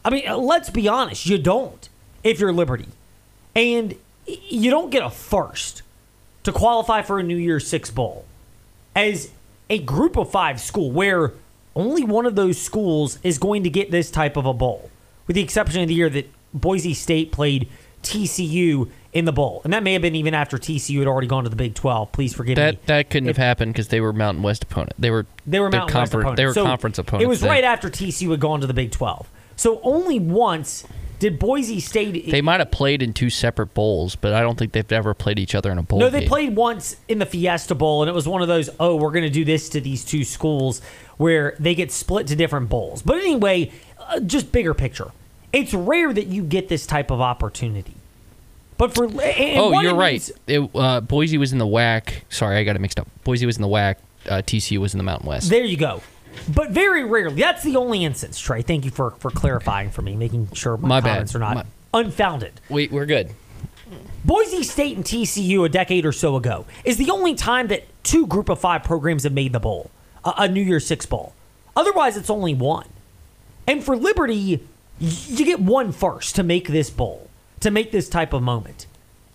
I 0.03 0.09
mean, 0.09 0.23
let's 0.37 0.69
be 0.69 0.87
honest, 0.87 1.25
you 1.25 1.37
don't 1.37 1.89
if 2.23 2.39
you're 2.39 2.53
Liberty. 2.53 2.87
And 3.55 3.95
you 4.25 4.69
don't 4.69 4.89
get 4.89 5.03
a 5.03 5.09
first 5.09 5.81
to 6.43 6.51
qualify 6.51 7.01
for 7.01 7.19
a 7.19 7.23
New 7.23 7.37
Year's 7.37 7.67
Six 7.67 7.89
Bowl 7.89 8.25
as 8.95 9.31
a 9.69 9.79
group 9.79 10.17
of 10.17 10.31
five 10.31 10.59
school 10.59 10.91
where 10.91 11.33
only 11.75 12.03
one 12.03 12.25
of 12.25 12.35
those 12.35 12.59
schools 12.59 13.19
is 13.23 13.37
going 13.37 13.63
to 13.63 13.69
get 13.69 13.91
this 13.91 14.11
type 14.11 14.37
of 14.37 14.45
a 14.45 14.53
bowl, 14.53 14.89
with 15.27 15.35
the 15.35 15.41
exception 15.41 15.81
of 15.81 15.87
the 15.87 15.93
year 15.93 16.09
that 16.09 16.29
Boise 16.53 16.93
State 16.93 17.31
played 17.31 17.67
TCU 18.03 18.89
in 19.11 19.25
the 19.25 19.31
bowl, 19.31 19.61
and 19.63 19.73
that 19.73 19.81
may 19.81 19.93
have 19.93 20.01
been 20.01 20.15
even 20.15 20.33
after 20.33 20.57
TCU 20.57 20.99
had 20.99 21.07
already 21.07 21.27
gone 21.27 21.43
to 21.43 21.49
the 21.49 21.55
Big 21.55 21.73
Twelve. 21.73 22.11
Please 22.11 22.33
forgive 22.33 22.55
that, 22.57 22.75
me. 22.75 22.79
That 22.85 23.09
couldn't 23.09 23.29
if, 23.29 23.37
have 23.37 23.45
happened 23.45 23.73
because 23.73 23.87
they 23.87 24.01
were 24.01 24.13
Mountain 24.13 24.43
West 24.43 24.63
opponent. 24.63 24.93
They 24.99 25.09
were 25.09 25.25
they 25.47 25.59
were 25.59 25.69
Mountain 25.69 25.97
West 25.97 26.13
opponent. 26.13 26.37
They 26.37 26.45
were 26.45 26.53
so 26.53 26.63
conference 26.63 26.99
opponents. 26.99 27.23
It 27.23 27.27
was 27.27 27.41
then. 27.41 27.49
right 27.49 27.63
after 27.63 27.89
TCU 27.89 28.29
had 28.31 28.39
gone 28.39 28.61
to 28.61 28.67
the 28.67 28.73
Big 28.73 28.91
Twelve. 28.91 29.27
So 29.59 29.81
only 29.83 30.19
once 30.19 30.85
did 31.19 31.38
Boise 31.38 31.81
State. 31.81 32.31
They 32.31 32.41
might 32.41 32.61
have 32.61 32.71
played 32.71 33.01
in 33.01 33.13
two 33.13 33.29
separate 33.29 33.73
bowls, 33.73 34.15
but 34.15 34.33
I 34.33 34.39
don't 34.39 34.57
think 34.57 34.71
they've 34.71 34.89
ever 34.89 35.13
played 35.13 35.38
each 35.38 35.53
other 35.53 35.69
in 35.69 35.77
a 35.77 35.83
bowl. 35.83 36.00
No, 36.00 36.09
they 36.09 36.21
game. 36.21 36.29
played 36.29 36.56
once 36.56 36.95
in 37.09 37.19
the 37.19 37.25
Fiesta 37.25 37.75
Bowl, 37.75 38.01
and 38.01 38.09
it 38.09 38.13
was 38.13 38.25
one 38.25 38.41
of 38.41 38.47
those. 38.47 38.69
Oh, 38.79 38.95
we're 38.95 39.11
going 39.11 39.25
to 39.25 39.29
do 39.29 39.44
this 39.44 39.67
to 39.69 39.81
these 39.81 40.06
two 40.06 40.23
schools 40.23 40.81
where 41.17 41.57
they 41.59 41.75
get 41.75 41.91
split 41.91 42.27
to 42.27 42.38
different 42.38 42.69
bowls. 42.69 43.01
But 43.01 43.17
anyway, 43.17 43.73
uh, 44.00 44.21
just 44.21 44.53
bigger 44.53 44.73
picture. 44.73 45.11
It's 45.51 45.73
rare 45.73 46.13
that 46.13 46.27
you 46.27 46.44
get 46.44 46.69
this 46.69 46.88
type 46.88 47.11
of 47.11 47.19
opportunity. 47.19 47.95
But 48.77 48.95
for 48.95 49.09
oh, 49.11 49.81
you're 49.81 49.94
right. 49.94 50.31
It, 50.47 50.69
uh, 50.73 51.01
Boise 51.01 51.38
was 51.38 51.51
in 51.51 51.57
the 51.57 51.67
WAC. 51.67 52.21
Sorry, 52.29 52.56
I 52.56 52.63
got 52.63 52.77
it 52.77 52.79
mixed 52.79 52.97
up. 52.97 53.09
Boise 53.25 53.45
was 53.45 53.57
in 53.57 53.61
the 53.61 53.67
WAC. 53.67 53.97
Uh, 54.25 54.35
TCU 54.35 54.77
was 54.77 54.94
in 54.94 55.00
the 55.00 55.03
Mountain 55.03 55.27
West. 55.27 55.50
There 55.50 55.65
you 55.65 55.75
go. 55.75 56.01
But 56.47 56.71
very 56.71 57.03
rarely. 57.03 57.41
That's 57.41 57.63
the 57.63 57.75
only 57.75 58.03
instance, 58.03 58.39
Trey. 58.39 58.62
Thank 58.62 58.86
you 58.86 58.91
for, 58.91 59.12
for 59.12 59.31
clarifying 59.31 59.91
for 59.91 60.01
me, 60.01 60.15
making 60.15 60.50
sure 60.53 60.77
my, 60.77 60.88
my 60.88 61.01
comments 61.01 61.33
bad. 61.33 61.38
are 61.38 61.41
not 61.41 61.56
my, 61.56 62.00
unfounded. 62.00 62.59
We, 62.69 62.88
we're 62.88 63.06
good. 63.06 63.31
Boise 64.24 64.63
State 64.63 64.95
and 64.95 65.06
TCU 65.06 65.65
a 65.65 65.69
decade 65.69 66.06
or 66.06 66.12
so 66.12 66.36
ago 66.36 66.65
is 66.83 66.97
the 66.97 67.09
only 67.09 67.36
time 67.36 67.68
that 67.68 67.86
two 68.03 68.27
group 68.27 68.50
of 68.50 68.59
five 68.59 68.83
programs 68.83 69.24
have 69.24 69.33
made 69.33 69.53
the 69.53 69.59
bowl, 69.59 69.89
a, 70.24 70.33
a 70.39 70.47
New 70.47 70.62
Year's 70.62 70.86
Six 70.86 71.06
bowl. 71.06 71.33
Otherwise, 71.75 72.18
it's 72.18 72.30
only 72.30 72.53
one. 72.53 72.88
And 73.65 73.83
for 73.83 73.95
Liberty, 73.95 74.62
you 75.00 75.45
get 75.45 75.59
one 75.59 75.92
first 75.92 76.35
to 76.35 76.44
make 76.44 76.68
this 76.68 76.89
bowl, 76.89 77.30
to 77.62 77.71
make 77.71 77.92
this 77.92 78.09
type 78.09 78.33
of 78.33 78.44
moment. 78.44 78.85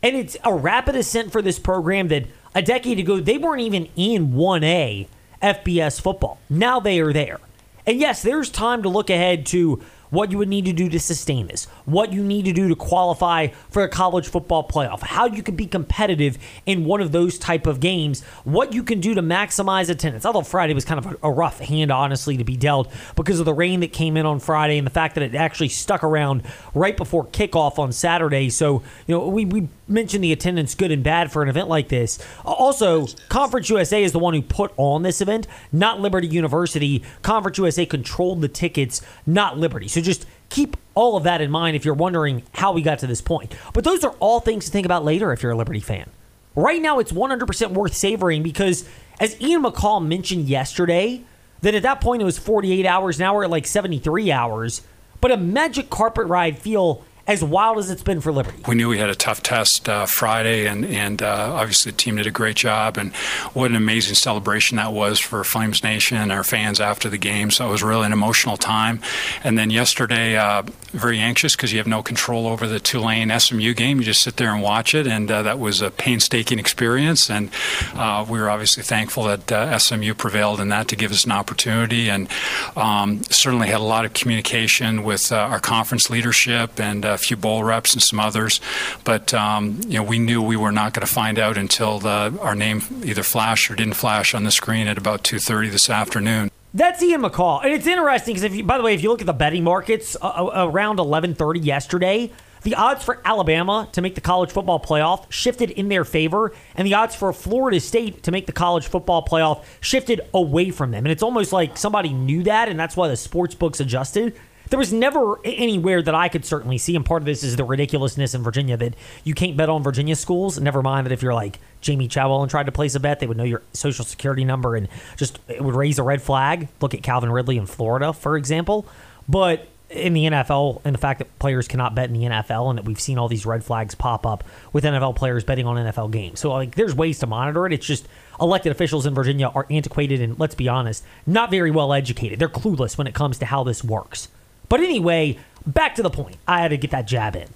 And 0.02 0.14
it's 0.14 0.36
a 0.44 0.54
rapid 0.54 0.96
ascent 0.96 1.32
for 1.32 1.40
this 1.40 1.58
program 1.58 2.08
that 2.08 2.26
a 2.54 2.62
decade 2.62 2.98
ago, 2.98 3.20
they 3.20 3.38
weren't 3.38 3.62
even 3.62 3.88
in 3.96 4.32
1A 4.32 5.08
FBS 5.44 6.00
football. 6.00 6.38
Now 6.48 6.80
they 6.80 7.00
are 7.00 7.12
there. 7.12 7.38
And 7.86 8.00
yes, 8.00 8.22
there's 8.22 8.48
time 8.50 8.82
to 8.82 8.88
look 8.88 9.10
ahead 9.10 9.44
to 9.46 9.82
what 10.10 10.30
you 10.30 10.38
would 10.38 10.48
need 10.48 10.64
to 10.64 10.72
do 10.72 10.88
to 10.88 11.00
sustain 11.00 11.46
this, 11.46 11.66
what 11.84 12.12
you 12.12 12.22
need 12.22 12.44
to 12.44 12.52
do 12.52 12.68
to 12.68 12.76
qualify 12.76 13.48
for 13.70 13.82
a 13.82 13.88
college 13.88 14.28
football 14.28 14.66
playoff, 14.66 15.00
how 15.00 15.26
you 15.26 15.42
can 15.42 15.56
be 15.56 15.66
competitive 15.66 16.38
in 16.66 16.84
one 16.84 17.00
of 17.00 17.12
those 17.12 17.38
type 17.38 17.66
of 17.66 17.80
games, 17.80 18.22
what 18.44 18.72
you 18.72 18.82
can 18.82 19.00
do 19.00 19.14
to 19.14 19.22
maximize 19.22 19.88
attendance. 19.90 20.24
Although 20.24 20.42
Friday 20.42 20.74
was 20.74 20.84
kind 20.84 21.04
of 21.04 21.16
a, 21.22 21.34
rough 21.34 21.58
hand, 21.58 21.90
honestly, 21.90 22.36
to 22.36 22.44
be 22.44 22.56
dealt 22.56 22.92
because 23.16 23.40
of 23.40 23.44
the 23.44 23.52
rain 23.52 23.80
that 23.80 23.92
came 23.92 24.16
in 24.16 24.24
on 24.24 24.38
Friday 24.38 24.78
and 24.78 24.86
the 24.86 24.90
fact 24.90 25.16
that 25.16 25.22
it 25.22 25.34
actually 25.34 25.68
stuck 25.68 26.04
around 26.04 26.44
right 26.74 26.96
before 26.96 27.26
kickoff 27.26 27.78
on 27.78 27.90
Saturday. 27.90 28.48
So, 28.50 28.82
you 29.08 29.16
know, 29.16 29.28
we, 29.28 29.44
we 29.44 29.68
mentioned 29.88 30.22
the 30.22 30.32
attendance 30.32 30.74
good 30.74 30.90
and 30.90 31.02
bad 31.02 31.32
for 31.32 31.42
an 31.42 31.48
event 31.48 31.68
like 31.68 31.88
this. 31.88 32.18
Also, 32.44 33.06
Conference 33.28 33.68
USA 33.68 34.02
is 34.02 34.12
the 34.12 34.18
one 34.18 34.34
who 34.34 34.42
put 34.42 34.72
on 34.76 35.02
this 35.02 35.20
event, 35.20 35.46
not 35.72 36.00
Liberty 36.00 36.28
University. 36.28 37.02
Conference 37.22 37.58
USA 37.58 37.84
controlled 37.84 38.40
the 38.40 38.48
tickets, 38.48 39.02
not 39.26 39.58
Liberty. 39.58 39.88
So 39.94 40.00
just 40.00 40.26
keep 40.48 40.76
all 40.96 41.16
of 41.16 41.22
that 41.22 41.40
in 41.40 41.52
mind 41.52 41.76
if 41.76 41.84
you're 41.84 41.94
wondering 41.94 42.42
how 42.52 42.72
we 42.72 42.82
got 42.82 42.98
to 42.98 43.06
this 43.06 43.20
point. 43.20 43.54
But 43.72 43.84
those 43.84 44.02
are 44.02 44.14
all 44.18 44.40
things 44.40 44.64
to 44.64 44.70
think 44.72 44.84
about 44.84 45.04
later 45.04 45.32
if 45.32 45.40
you're 45.40 45.52
a 45.52 45.56
Liberty 45.56 45.78
fan. 45.78 46.10
Right 46.56 46.82
now, 46.82 46.98
it's 46.98 47.12
100% 47.12 47.70
worth 47.70 47.94
savoring 47.94 48.42
because, 48.42 48.88
as 49.20 49.40
Ian 49.40 49.62
McCaw 49.62 50.04
mentioned 50.04 50.48
yesterday, 50.48 51.22
that 51.62 51.76
at 51.76 51.84
that 51.84 52.00
point 52.00 52.22
it 52.22 52.24
was 52.24 52.38
48 52.38 52.84
hours. 52.84 53.20
Now 53.20 53.36
we're 53.36 53.44
at 53.44 53.50
like 53.50 53.66
73 53.66 54.32
hours. 54.32 54.82
But 55.20 55.30
a 55.30 55.36
magic 55.36 55.90
carpet 55.90 56.26
ride 56.26 56.58
feel 56.58 57.04
as 57.26 57.42
wild 57.42 57.78
as 57.78 57.90
it's 57.90 58.02
been 58.02 58.20
for 58.20 58.32
Liberty. 58.32 58.58
We 58.68 58.74
knew 58.74 58.88
we 58.88 58.98
had 58.98 59.08
a 59.08 59.14
tough 59.14 59.42
test 59.42 59.88
uh, 59.88 60.04
Friday, 60.06 60.66
and 60.66 60.84
and 60.84 61.22
uh, 61.22 61.54
obviously 61.54 61.92
the 61.92 61.96
team 61.96 62.16
did 62.16 62.26
a 62.26 62.30
great 62.30 62.56
job. 62.56 62.98
And 62.98 63.14
what 63.54 63.70
an 63.70 63.76
amazing 63.76 64.14
celebration 64.14 64.76
that 64.76 64.92
was 64.92 65.18
for 65.18 65.42
Flames 65.42 65.82
Nation 65.82 66.18
and 66.18 66.30
our 66.30 66.44
fans 66.44 66.80
after 66.80 67.08
the 67.08 67.16
game. 67.16 67.50
So 67.50 67.68
it 67.68 67.70
was 67.70 67.82
really 67.82 68.04
an 68.04 68.12
emotional 68.12 68.56
time. 68.56 69.00
And 69.42 69.56
then 69.56 69.70
yesterday, 69.70 70.36
uh, 70.36 70.62
very 70.92 71.18
anxious 71.18 71.56
because 71.56 71.72
you 71.72 71.78
have 71.78 71.86
no 71.86 72.02
control 72.02 72.46
over 72.46 72.66
the 72.66 72.78
Tulane 72.78 73.36
SMU 73.38 73.72
game. 73.72 73.98
You 73.98 74.04
just 74.04 74.22
sit 74.22 74.36
there 74.36 74.52
and 74.52 74.62
watch 74.62 74.94
it, 74.94 75.06
and 75.06 75.30
uh, 75.30 75.42
that 75.42 75.58
was 75.58 75.80
a 75.80 75.90
painstaking 75.90 76.58
experience. 76.58 77.30
And 77.30 77.50
uh, 77.94 78.26
we 78.28 78.38
were 78.38 78.50
obviously 78.50 78.82
thankful 78.82 79.24
that 79.24 79.50
uh, 79.50 79.78
SMU 79.78 80.14
prevailed 80.14 80.60
in 80.60 80.68
that 80.68 80.88
to 80.88 80.96
give 80.96 81.10
us 81.10 81.24
an 81.24 81.32
opportunity, 81.32 82.10
and 82.10 82.28
um, 82.76 83.22
certainly 83.24 83.68
had 83.68 83.80
a 83.80 83.84
lot 83.84 84.04
of 84.04 84.12
communication 84.12 85.04
with 85.04 85.32
our 85.32 85.58
conference 85.58 86.10
leadership 86.10 86.78
and 86.78 87.04
a 87.14 87.18
few 87.18 87.36
bowl 87.36 87.64
reps 87.64 87.94
and 87.94 88.02
some 88.02 88.20
others. 88.20 88.60
But 89.04 89.32
um, 89.32 89.80
you 89.86 89.98
know, 89.98 90.02
we 90.02 90.18
knew 90.18 90.42
we 90.42 90.56
were 90.56 90.72
not 90.72 90.94
going 90.94 91.06
to 91.06 91.12
find 91.12 91.38
out 91.38 91.56
until 91.56 91.98
the, 91.98 92.36
our 92.40 92.54
name 92.54 92.82
either 93.04 93.22
flashed 93.22 93.70
or 93.70 93.74
didn't 93.74 93.94
flash 93.94 94.34
on 94.34 94.44
the 94.44 94.50
screen 94.50 94.86
at 94.86 94.98
about 94.98 95.22
2:30 95.24 95.70
this 95.70 95.88
afternoon. 95.90 96.50
That's 96.76 97.00
Ian 97.00 97.22
McCaw, 97.22 97.62
and 97.62 97.72
it's 97.72 97.86
interesting 97.86 98.34
because 98.34 98.42
if 98.42 98.56
you, 98.56 98.64
by 98.64 98.78
the 98.78 98.84
way, 98.84 98.94
if 98.94 99.02
you 99.02 99.08
look 99.08 99.20
at 99.20 99.28
the 99.28 99.32
betting 99.32 99.62
markets 99.62 100.16
uh, 100.20 100.26
uh, 100.26 100.68
around 100.68 100.98
eleven 100.98 101.32
thirty 101.36 101.60
yesterday, 101.60 102.32
the 102.64 102.74
odds 102.74 103.04
for 103.04 103.20
Alabama 103.24 103.88
to 103.92 104.02
make 104.02 104.16
the 104.16 104.20
college 104.20 104.50
football 104.50 104.80
playoff 104.80 105.30
shifted 105.30 105.70
in 105.70 105.88
their 105.88 106.04
favor, 106.04 106.52
and 106.74 106.84
the 106.84 106.94
odds 106.94 107.14
for 107.14 107.32
Florida 107.32 107.78
State 107.78 108.24
to 108.24 108.32
make 108.32 108.46
the 108.46 108.52
college 108.52 108.88
football 108.88 109.24
playoff 109.24 109.64
shifted 109.80 110.22
away 110.34 110.70
from 110.70 110.90
them. 110.90 111.04
And 111.04 111.12
it's 111.12 111.22
almost 111.22 111.52
like 111.52 111.76
somebody 111.76 112.12
knew 112.12 112.42
that, 112.42 112.68
and 112.68 112.80
that's 112.80 112.96
why 112.96 113.06
the 113.06 113.16
sports 113.16 113.54
books 113.54 113.78
adjusted. 113.78 114.34
There 114.74 114.78
was 114.80 114.92
never 114.92 115.38
anywhere 115.44 116.02
that 116.02 116.16
I 116.16 116.28
could 116.28 116.44
certainly 116.44 116.78
see, 116.78 116.96
and 116.96 117.06
part 117.06 117.22
of 117.22 117.26
this 117.26 117.44
is 117.44 117.54
the 117.54 117.62
ridiculousness 117.62 118.34
in 118.34 118.42
Virginia 118.42 118.76
that 118.76 118.96
you 119.22 119.32
can't 119.32 119.56
bet 119.56 119.68
on 119.68 119.84
Virginia 119.84 120.16
schools. 120.16 120.58
Never 120.58 120.82
mind 120.82 121.06
that 121.06 121.12
if 121.12 121.22
you're 121.22 121.32
like 121.32 121.60
Jamey 121.80 122.10
Chadwell 122.10 122.42
and 122.42 122.50
tried 122.50 122.66
to 122.66 122.72
place 122.72 122.96
a 122.96 122.98
bet, 122.98 123.20
they 123.20 123.28
would 123.28 123.36
know 123.36 123.44
your 123.44 123.62
social 123.72 124.04
security 124.04 124.44
number 124.44 124.74
and 124.74 124.88
just 125.16 125.38
it 125.46 125.62
would 125.62 125.76
raise 125.76 126.00
a 126.00 126.02
red 126.02 126.20
flag. 126.20 126.66
Look 126.80 126.92
at 126.92 127.04
Calvin 127.04 127.30
Ridley 127.30 127.56
in 127.56 127.66
Florida, 127.66 128.12
for 128.12 128.36
example. 128.36 128.84
But 129.28 129.68
in 129.90 130.12
the 130.12 130.24
NFL, 130.24 130.80
and 130.84 130.92
the 130.92 130.98
fact 130.98 131.20
that 131.20 131.38
players 131.38 131.68
cannot 131.68 131.94
bet 131.94 132.08
in 132.08 132.14
the 132.14 132.26
NFL, 132.26 132.70
and 132.70 132.76
that 132.76 132.84
we've 132.84 133.00
seen 133.00 133.16
all 133.16 133.28
these 133.28 133.46
red 133.46 133.62
flags 133.62 133.94
pop 133.94 134.26
up 134.26 134.42
with 134.72 134.82
NFL 134.82 135.14
players 135.14 135.44
betting 135.44 135.68
on 135.68 135.76
NFL 135.76 136.10
games. 136.10 136.40
So, 136.40 136.50
like, 136.50 136.74
there's 136.74 136.96
ways 136.96 137.20
to 137.20 137.28
monitor 137.28 137.64
it. 137.64 137.72
It's 137.72 137.86
just 137.86 138.08
elected 138.40 138.72
officials 138.72 139.06
in 139.06 139.14
Virginia 139.14 139.52
are 139.54 139.68
antiquated 139.70 140.20
and, 140.20 140.36
let's 140.40 140.56
be 140.56 140.68
honest, 140.68 141.04
not 141.28 141.48
very 141.52 141.70
well 141.70 141.92
educated. 141.92 142.40
They're 142.40 142.48
clueless 142.48 142.98
when 142.98 143.06
it 143.06 143.14
comes 143.14 143.38
to 143.38 143.46
how 143.46 143.62
this 143.62 143.84
works. 143.84 144.26
But 144.68 144.80
anyway, 144.80 145.38
back 145.66 145.94
to 145.96 146.02
the 146.02 146.10
point. 146.10 146.36
I 146.46 146.60
had 146.60 146.68
to 146.68 146.76
get 146.76 146.90
that 146.90 147.06
jab 147.06 147.36
in. 147.36 147.48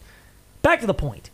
Back 0.62 0.80
to 0.80 0.86
the 0.86 0.94
point. 0.94 1.30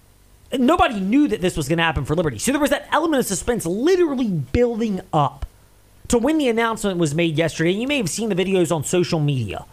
Nobody 0.52 1.00
knew 1.00 1.26
that 1.28 1.40
this 1.40 1.56
was 1.56 1.68
going 1.68 1.78
to 1.78 1.84
happen 1.84 2.04
for 2.04 2.14
Liberty. 2.14 2.38
So 2.38 2.52
there 2.52 2.60
was 2.60 2.70
that 2.70 2.88
element 2.92 3.20
of 3.20 3.26
suspense 3.26 3.66
literally 3.66 4.28
building 4.28 5.00
up 5.12 5.46
to 6.08 6.18
when 6.18 6.38
the 6.38 6.48
announcement 6.48 6.98
was 6.98 7.14
made 7.14 7.36
yesterday. 7.36 7.72
You 7.72 7.88
may 7.88 7.96
have 7.96 8.10
seen 8.10 8.28
the 8.28 8.34
videos 8.34 8.74
on 8.74 8.84
social 8.84 9.18
media 9.18 9.64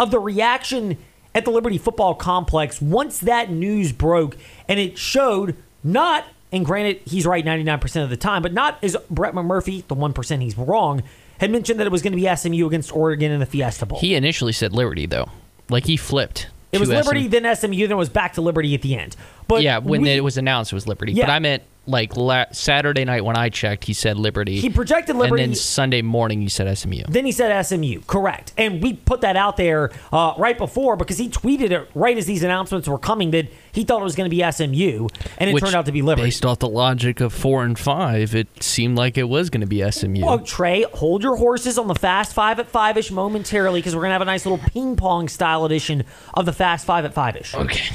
of 0.00 0.10
the 0.10 0.18
reaction 0.18 0.98
at 1.34 1.44
the 1.44 1.50
Liberty 1.50 1.78
Football 1.78 2.14
Complex 2.14 2.80
once 2.80 3.18
that 3.18 3.50
news 3.50 3.92
broke 3.92 4.36
and 4.68 4.80
it 4.80 4.98
showed 4.98 5.56
not, 5.82 6.24
and 6.50 6.64
granted, 6.64 7.02
he's 7.04 7.26
right 7.26 7.44
99% 7.44 8.02
of 8.02 8.10
the 8.10 8.16
time, 8.16 8.42
but 8.42 8.52
not 8.52 8.82
as 8.82 8.96
Brett 9.10 9.34
McMurphy, 9.34 9.86
the 9.86 9.94
1% 9.94 10.42
he's 10.42 10.56
wrong, 10.56 11.02
had 11.38 11.50
mentioned 11.50 11.78
that 11.80 11.86
it 11.86 11.92
was 11.92 12.00
going 12.02 12.12
to 12.12 12.16
be 12.16 12.34
SMU 12.34 12.66
against 12.66 12.94
Oregon 12.94 13.30
in 13.30 13.40
the 13.40 13.46
Fiesta 13.46 13.84
Bowl. 13.84 13.98
He 13.98 14.14
initially 14.14 14.52
said 14.52 14.72
Liberty, 14.72 15.06
though. 15.06 15.28
Like 15.68 15.86
he 15.86 15.96
flipped. 15.96 16.48
It 16.72 16.80
was 16.80 16.88
Liberty, 16.88 17.24
SM 17.24 17.30
then 17.30 17.56
SMU, 17.56 17.86
then 17.86 17.92
it 17.92 17.94
was 17.94 18.08
back 18.08 18.32
to 18.34 18.40
Liberty 18.40 18.74
at 18.74 18.82
the 18.82 18.96
end. 18.96 19.14
But 19.48 19.62
yeah, 19.62 19.78
when 19.78 20.02
we- 20.02 20.10
it 20.10 20.24
was 20.24 20.38
announced, 20.38 20.72
it 20.72 20.76
was 20.76 20.86
Liberty. 20.86 21.12
Yeah. 21.12 21.26
But 21.26 21.32
I 21.32 21.38
meant 21.38 21.62
like 21.86 22.16
la- 22.16 22.46
Saturday 22.50 23.04
night 23.04 23.24
when 23.26 23.36
I 23.36 23.50
checked, 23.50 23.84
he 23.84 23.92
said 23.92 24.16
Liberty. 24.16 24.58
He 24.58 24.70
projected 24.70 25.16
Liberty- 25.16 25.42
And 25.42 25.52
then 25.52 25.56
Sunday 25.56 26.00
morning, 26.00 26.40
he 26.40 26.48
said 26.48 26.66
SMU. 26.78 27.02
Then 27.08 27.26
he 27.26 27.32
said 27.32 27.52
SMU, 27.66 28.00
correct. 28.06 28.54
And 28.56 28.82
we 28.82 28.94
put 28.94 29.20
that 29.20 29.36
out 29.36 29.58
there 29.58 29.90
uh, 30.10 30.32
right 30.38 30.56
before 30.56 30.96
because 30.96 31.18
he 31.18 31.28
tweeted 31.28 31.72
it 31.72 31.90
right 31.94 32.16
as 32.16 32.24
these 32.24 32.42
announcements 32.42 32.88
were 32.88 32.98
coming 32.98 33.32
that 33.32 33.48
he 33.72 33.84
thought 33.84 34.00
it 34.00 34.04
was 34.04 34.14
going 34.16 34.30
to 34.30 34.34
be 34.34 34.42
SMU, 34.50 35.08
and 35.36 35.50
it 35.50 35.52
Which, 35.52 35.62
turned 35.62 35.74
out 35.74 35.84
to 35.84 35.92
be 35.92 36.00
Liberty. 36.00 36.26
Based 36.28 36.46
off 36.46 36.60
the 36.60 36.68
logic 36.70 37.20
of 37.20 37.34
four 37.34 37.64
and 37.64 37.78
five, 37.78 38.34
it 38.34 38.62
seemed 38.62 38.96
like 38.96 39.18
it 39.18 39.28
was 39.28 39.50
going 39.50 39.60
to 39.60 39.66
be 39.66 39.82
SMU. 39.90 40.22
Oh, 40.24 40.38
Trey, 40.38 40.86
hold 40.94 41.22
your 41.22 41.36
horses 41.36 41.76
on 41.76 41.86
the 41.88 41.94
Fast 41.94 42.32
Five 42.32 42.58
at 42.60 42.68
Five 42.68 42.96
ish 42.96 43.10
momentarily 43.10 43.80
because 43.80 43.94
we're 43.94 44.02
going 44.02 44.10
to 44.10 44.14
have 44.14 44.22
a 44.22 44.26
nice 44.26 44.46
little 44.46 44.64
ping 44.70 44.96
pong 44.96 45.28
style 45.28 45.66
edition 45.66 46.04
of 46.32 46.46
the 46.46 46.52
Fast 46.54 46.86
Five 46.86 47.04
at 47.04 47.12
Five 47.12 47.36
ish. 47.36 47.54
okay. 47.54 47.94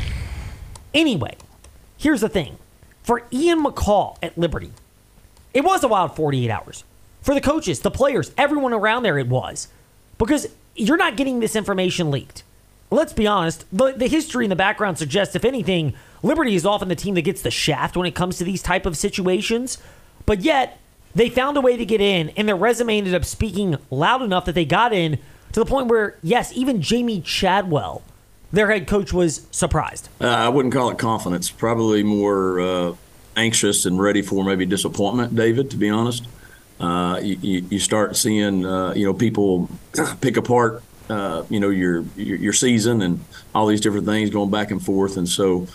Anyway, 0.93 1.35
here's 1.97 2.21
the 2.21 2.29
thing 2.29 2.57
for 3.03 3.23
Ian 3.31 3.63
McCaw 3.63 4.17
at 4.21 4.37
Liberty, 4.37 4.71
it 5.53 5.63
was 5.63 5.83
a 5.83 5.87
wild 5.87 6.15
48 6.15 6.49
hours. 6.49 6.83
For 7.21 7.33
the 7.33 7.41
coaches, 7.41 7.79
the 7.79 7.91
players, 7.91 8.31
everyone 8.37 8.73
around 8.73 9.03
there, 9.03 9.17
it 9.17 9.27
was. 9.27 9.67
Because 10.17 10.47
you're 10.75 10.97
not 10.97 11.17
getting 11.17 11.39
this 11.39 11.55
information 11.55 12.11
leaked. 12.11 12.43
Let's 12.91 13.13
be 13.13 13.27
honest, 13.27 13.65
the, 13.71 13.91
the 13.91 14.07
history 14.07 14.45
in 14.45 14.49
the 14.49 14.55
background 14.55 14.97
suggests, 14.97 15.35
if 15.35 15.45
anything, 15.45 15.93
Liberty 16.23 16.55
is 16.55 16.65
often 16.65 16.87
the 16.87 16.95
team 16.95 17.15
that 17.15 17.21
gets 17.21 17.41
the 17.41 17.51
shaft 17.51 17.95
when 17.95 18.07
it 18.07 18.15
comes 18.15 18.37
to 18.37 18.43
these 18.43 18.63
type 18.63 18.85
of 18.85 18.97
situations. 18.97 19.77
But 20.25 20.41
yet, 20.41 20.79
they 21.13 21.29
found 21.29 21.57
a 21.57 21.61
way 21.61 21.77
to 21.77 21.85
get 21.85 22.01
in, 22.01 22.29
and 22.29 22.47
their 22.47 22.55
resume 22.55 22.97
ended 22.97 23.15
up 23.15 23.25
speaking 23.25 23.77
loud 23.89 24.21
enough 24.21 24.45
that 24.45 24.55
they 24.55 24.65
got 24.65 24.93
in 24.93 25.19
to 25.51 25.59
the 25.59 25.65
point 25.65 25.87
where, 25.87 26.17
yes, 26.21 26.51
even 26.55 26.79
Jamey 26.79 27.23
Chadwell, 27.23 28.01
their 28.51 28.69
head 28.69 28.87
coach, 28.87 29.13
was 29.13 29.45
surprised. 29.51 30.09
Uh, 30.19 30.27
I 30.27 30.49
wouldn't 30.49 30.73
call 30.73 30.89
it 30.89 30.97
confidence. 30.97 31.49
Probably 31.49 32.03
more 32.03 32.59
uh, 32.59 32.93
anxious 33.35 33.85
and 33.85 33.99
ready 33.99 34.21
for 34.21 34.43
maybe 34.43 34.65
disappointment, 34.65 35.35
David. 35.35 35.71
To 35.71 35.77
be 35.77 35.89
honest, 35.89 36.27
uh, 36.79 37.19
you, 37.21 37.65
you, 37.69 37.79
start 37.79 38.15
seeing 38.15 38.65
uh, 38.65 38.93
you 38.93 39.05
know 39.05 39.13
people 39.13 39.69
pick 40.21 40.37
apart 40.37 40.81
uh, 41.09 41.43
you 41.49 41.59
know 41.59 41.69
your, 41.69 42.05
your 42.15 42.37
your 42.37 42.53
season 42.53 43.01
and 43.01 43.23
all 43.53 43.67
these 43.67 43.81
different 43.81 44.05
things 44.05 44.29
going 44.29 44.51
back 44.51 44.71
and 44.71 44.83
forth, 44.83 45.17
and 45.17 45.27
so. 45.27 45.67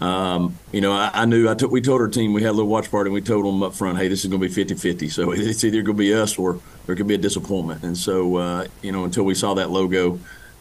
Um, 0.00 0.58
you 0.72 0.80
know, 0.80 0.92
I, 0.92 1.10
I 1.14 1.24
knew 1.24 1.48
I 1.48 1.54
took, 1.54 1.70
we 1.70 1.80
told 1.80 2.00
our 2.00 2.08
team, 2.08 2.32
we 2.34 2.42
had 2.42 2.50
a 2.50 2.52
little 2.52 2.68
watch 2.68 2.90
party 2.90 3.08
and 3.08 3.14
we 3.14 3.22
told 3.22 3.46
them 3.46 3.62
up 3.62 3.74
front, 3.74 3.96
hey, 3.96 4.08
this 4.08 4.24
is 4.24 4.30
going 4.30 4.42
to 4.42 4.48
be 4.48 4.52
50 4.52 4.74
50. 4.74 5.08
So 5.08 5.30
it's 5.32 5.62
either 5.64 5.80
going 5.82 5.96
to 5.96 5.98
be 5.98 6.12
us 6.12 6.36
or 6.36 6.60
there 6.84 6.96
could 6.96 7.06
be 7.06 7.14
a 7.14 7.18
disappointment. 7.18 7.84
And 7.84 7.96
so, 7.96 8.36
uh, 8.36 8.66
you 8.82 8.90
know, 8.90 9.04
until 9.04 9.22
we 9.22 9.34
saw 9.36 9.54
that 9.54 9.70
logo, 9.70 10.18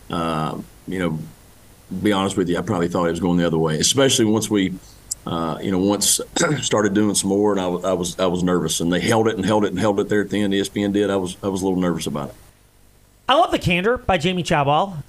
you 0.10 1.00
know, 1.00 1.20
be 2.02 2.12
honest 2.12 2.38
with 2.38 2.50
you, 2.50 2.58
I 2.58 2.62
probably 2.62 2.88
thought 2.88 3.06
it 3.06 3.12
was 3.12 3.20
going 3.20 3.38
the 3.38 3.48
other 3.48 3.58
way, 3.58 3.78
especially 3.78 4.26
once 4.26 4.50
we, 4.50 4.74
uh, 5.26 5.58
you 5.62 5.72
know, 5.72 5.80
once 5.80 6.20
started 6.62 6.94
doing 6.94 7.16
some 7.16 7.30
more, 7.30 7.52
and 7.52 7.62
I 7.62 7.66
I 7.90 7.94
was, 7.94 8.20
I 8.20 8.28
was 8.28 8.44
nervous, 8.44 8.80
and 8.80 8.92
they 8.92 9.00
held 9.00 9.28
it 9.28 9.36
and 9.36 9.46
held 9.46 9.66
it 9.66 9.70
and 9.70 9.80
held 9.80 10.00
it 10.00 10.10
there 10.10 10.22
at 10.22 10.30
the 10.30 10.42
end. 10.42 10.54
ESPN 10.54 10.94
did. 10.94 11.10
I 11.10 11.16
was, 11.16 11.38
I 11.44 11.48
was 11.48 11.62
a 11.62 11.66
little 11.66 11.80
nervous 11.80 12.08
about 12.08 12.30
it. 12.30 12.36
I 13.28 13.36
love 13.36 13.52
the 13.52 13.60
candor 13.60 13.98
by 13.98 14.18
Jamey 14.18 14.46
Chadwell. 14.46 15.04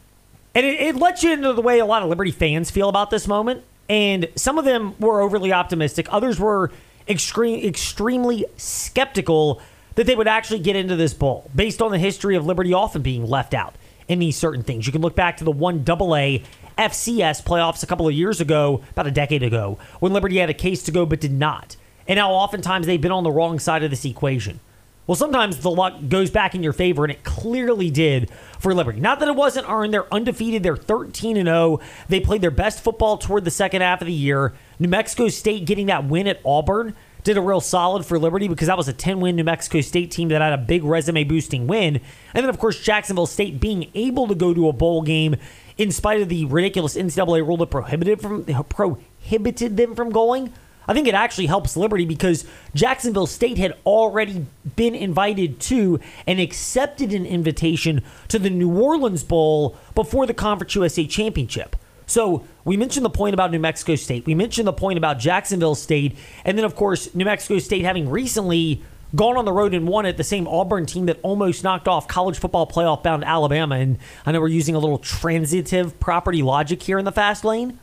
And 0.55 0.65
it, 0.65 0.81
it 0.81 0.97
lets 0.97 1.23
you 1.23 1.33
into 1.33 1.53
the 1.53 1.63
way 1.63 1.81
a 1.81 1.87
lot 1.87 2.03
of 2.03 2.09
Liberty 2.09 2.31
fans 2.31 2.71
feel 2.71 2.89
about 2.89 3.11
this 3.11 3.27
moment. 3.27 3.65
And 3.89 4.29
some 4.37 4.57
of 4.57 4.65
them 4.65 4.95
were 4.99 5.21
overly 5.21 5.53
optimistic. 5.53 6.07
Others 6.13 6.39
were 6.39 6.71
extreme, 7.09 7.65
extremely 7.65 8.47
skeptical 8.57 9.61
that 9.97 10.07
they 10.07 10.15
would 10.15 10.29
actually 10.29 10.61
get 10.61 10.77
into 10.77 10.97
this 10.97 11.15
bowl 11.15 11.51
based 11.55 11.83
on 11.83 11.91
the 11.91 11.99
history 11.99 12.37
of 12.37 12.47
Liberty 12.47 12.73
often 12.73 13.03
being 13.03 13.27
left 13.27 13.55
out 13.55 13.75
in 14.09 14.19
these 14.19 14.37
certain 14.37 14.63
things. 14.63 14.87
You 14.87 14.93
can 14.93 15.03
look 15.03 15.15
back 15.15 15.37
to 15.39 15.45
the 15.45 15.53
one 15.53 15.85
AA 15.89 16.39
FCS 16.79 17.43
playoffs 17.45 17.83
a 17.83 17.87
couple 17.87 18.09
of 18.09 18.15
years 18.15 18.41
ago, 18.41 18.83
about 18.91 19.07
a 19.07 19.11
decade 19.11 19.43
ago, 19.43 19.79
when 20.01 20.13
Liberty 20.13 20.39
had 20.39 20.51
a 20.51 20.55
case 20.55 20.83
to 20.85 20.93
go 20.93 21.07
but 21.07 21.21
did 21.21 21.33
not. 21.33 21.77
And 22.07 22.17
now 22.17 22.33
oftentimes 22.33 22.87
they've 22.87 23.01
been 23.01 23.13
on 23.13 23.25
the 23.25 23.31
wrong 23.31 23.59
side 23.59 23.83
of 23.83 23.91
this 23.91 24.05
equation. 24.05 24.61
Well, 25.07 25.17
sometimes 25.17 25.59
the 25.59 25.71
luck 25.71 25.95
goes 26.09 26.31
back 26.31 26.55
in 26.55 26.63
your 26.63 26.73
favor, 26.73 27.05
and 27.05 27.13
it 27.13 27.25
clearly 27.25 27.91
did 27.91 28.31
for 28.59 28.73
Liberty. 28.73 29.01
Not 29.01 29.21
that 29.21 29.29
it 29.29 29.37
wasn't 29.37 29.69
earned. 29.69 29.93
They're 29.93 30.13
undefeated. 30.13 30.63
They're 30.63 30.77
13 30.77 31.37
and 31.37 31.47
0. 31.47 31.81
They 32.09 32.21
played 32.21 32.41
their 32.41 32.51
best 32.51 32.83
football 32.83 33.19
toward 33.19 33.45
the 33.45 33.51
second 33.51 33.83
half 33.83 34.01
of 34.01 34.07
the 34.07 34.15
year. 34.15 34.55
New 34.79 34.89
Mexico 34.89 35.29
State 35.29 35.67
getting 35.67 35.87
that 35.87 36.07
win 36.07 36.27
at 36.27 36.41
Auburn 36.45 36.95
did 37.25 37.39
a 37.39 37.41
real 37.41 37.61
solid 37.61 38.05
for 38.07 38.19
Liberty 38.19 38.49
because 38.49 38.69
that 38.69 38.77
was 38.77 38.87
a 38.87 38.93
10 38.93 39.19
win 39.19 39.35
New 39.35 39.45
Mexico 39.45 39.81
State 39.81 40.11
team 40.11 40.29
that 40.29 40.43
had 40.43 40.53
a 40.53 40.59
big 40.59 40.85
resume 40.85 41.25
boosting 41.25 41.67
win. 41.67 42.01
And 42.35 42.45
then, 42.45 42.51
of 42.51 42.59
course, 42.59 42.81
Jacksonville 42.81 43.27
State 43.27 43.59
being 43.59 43.91
able 43.95 44.29
to 44.29 44.35
go 44.35 44.55
to 44.55 44.69
a 44.69 44.73
bowl 44.73 45.03
game 45.03 45.37
in 45.77 45.91
spite 45.91 46.21
of 46.21 46.29
the 46.29 46.45
ridiculous 46.45 46.97
NCAA 46.97 47.47
rule 47.47 47.57
that 47.57 47.71
prohibited 47.71 48.21
from 48.21 48.45
prohibited 48.45 49.77
them 49.77 49.95
from 49.95 50.11
going. 50.11 50.53
I 50.87 50.93
think 50.93 51.09
it 51.09 51.15
actually 51.15 51.47
helps 51.47 51.79
Liberty 51.79 52.05
because 52.05 52.45
Jacksonville 52.75 53.27
State 53.27 53.57
had 53.57 53.75
already 53.87 54.45
been 54.77 54.95
invited 54.95 55.59
to 55.61 55.99
and 56.27 56.39
accepted 56.39 57.15
an 57.15 57.25
invitation 57.25 58.03
to 58.29 58.39
the 58.39 58.51
New 58.51 58.71
Orleans 58.79 59.25
Bowl 59.25 59.79
before 59.95 60.27
the 60.27 60.35
Conference 60.35 60.75
USA 60.75 61.07
Championship. 61.07 61.75
So 62.07 62.47
we 62.65 62.77
mentioned 62.77 63.05
the 63.05 63.11
point 63.11 63.35
about 63.35 63.51
New 63.51 63.59
Mexico 63.59 63.95
State. 63.95 64.25
We 64.27 64.35
mentioned 64.35 64.67
the 64.67 64.73
point 64.73 64.97
about 64.97 65.19
Jacksonville 65.19 65.75
State. 65.75 66.17
And 66.45 66.57
then, 66.57 66.65
of 66.65 66.75
course, 66.75 67.15
New 67.15 67.25
Mexico 67.25 67.59
State 67.59 67.85
having 67.85 68.09
recently 68.09 68.83
gone 69.15 69.37
on 69.37 69.45
the 69.45 69.53
road 69.53 69.75
and 69.75 69.87
won 69.87 70.07
at 70.07 70.17
the 70.17 70.25
same 70.25 70.49
Auburn 70.49 70.87
team 70.87 71.07
that 71.07 71.21
almost 71.23 71.63
knocked 71.63 71.87
off 71.87 72.09
college 72.09 72.39
football 72.39 72.67
playoff 72.67 73.03
bound 73.03 73.23
Alabama. 73.25 73.77
And 73.77 73.99
I 74.27 74.33
know 74.33 74.41
we're 74.41 74.49
using 74.49 74.75
a 74.75 74.79
little 74.79 74.99
transitive 74.99 75.99
property 76.01 76.43
logic 76.43 76.83
here 76.83 76.99
in 76.99 77.05
the 77.05 77.13
fast 77.13 77.45
lane. 77.45 77.79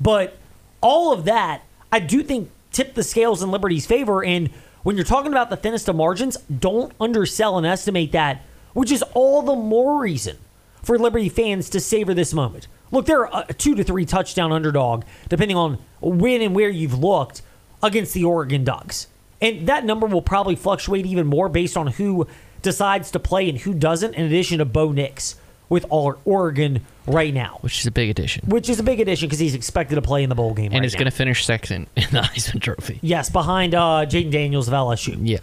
But 0.00 0.36
all 0.80 1.12
of 1.12 1.24
that, 1.24 1.62
I 1.90 1.98
do 1.98 2.22
think, 2.22 2.50
tipped 2.70 2.94
the 2.94 3.02
scales 3.02 3.42
in 3.42 3.50
Liberty's 3.50 3.86
favor. 3.86 4.22
And 4.22 4.50
when 4.82 4.94
you're 4.94 5.04
talking 5.04 5.32
about 5.32 5.50
the 5.50 5.56
thinnest 5.56 5.88
of 5.88 5.96
margins, 5.96 6.36
don't 6.42 6.92
undersell 7.00 7.56
and 7.56 7.66
estimate 7.66 8.12
that, 8.12 8.42
which 8.74 8.92
is 8.92 9.02
all 9.14 9.42
the 9.42 9.56
more 9.56 10.00
reason 10.00 10.36
for 10.82 10.98
Liberty 10.98 11.28
fans 11.28 11.70
to 11.70 11.80
savor 11.80 12.14
this 12.14 12.32
moment. 12.32 12.68
Look, 12.90 13.06
they're 13.06 13.24
a 13.24 13.46
two 13.56 13.74
to 13.74 13.84
three 13.84 14.04
touchdown 14.06 14.52
underdog, 14.52 15.04
depending 15.28 15.56
on 15.56 15.78
when 16.00 16.42
and 16.42 16.54
where 16.54 16.68
you've 16.70 16.98
looked 16.98 17.42
against 17.82 18.14
the 18.14 18.24
Oregon 18.24 18.64
Ducks. 18.64 19.06
And 19.40 19.68
that 19.68 19.84
number 19.84 20.06
will 20.06 20.22
probably 20.22 20.56
fluctuate 20.56 21.06
even 21.06 21.26
more 21.26 21.48
based 21.48 21.76
on 21.76 21.86
who 21.88 22.26
decides 22.62 23.10
to 23.12 23.20
play 23.20 23.48
and 23.48 23.58
who 23.58 23.72
doesn't, 23.74 24.14
in 24.14 24.26
addition 24.26 24.58
to 24.58 24.64
Bo 24.64 24.90
Nix 24.90 25.36
with 25.68 25.84
all 25.90 26.16
Oregon 26.24 26.84
right 27.06 27.32
now, 27.32 27.58
Which 27.60 27.78
is 27.80 27.86
a 27.86 27.90
big 27.90 28.08
addition. 28.10 28.48
which 28.48 28.68
is 28.70 28.80
a 28.80 28.82
big 28.82 29.00
addition 29.00 29.28
because 29.28 29.38
he's 29.38 29.54
expected 29.54 29.94
to 29.96 30.02
play 30.02 30.22
in 30.22 30.28
the 30.30 30.34
bowl 30.34 30.54
game. 30.54 30.72
and 30.72 30.80
right 30.80 30.84
is 30.84 30.94
going 30.94 31.04
to 31.04 31.10
finish 31.10 31.44
second 31.44 31.86
in 31.96 32.04
the 32.10 32.20
Heisman 32.20 32.60
Trophy. 32.60 32.98
Yes, 33.02 33.28
behind 33.30 33.74
uh, 33.74 34.06
Jayden 34.08 34.30
Daniels 34.32 34.66
of 34.66 34.74
LSU. 34.74 35.18
Yeah. 35.22 35.38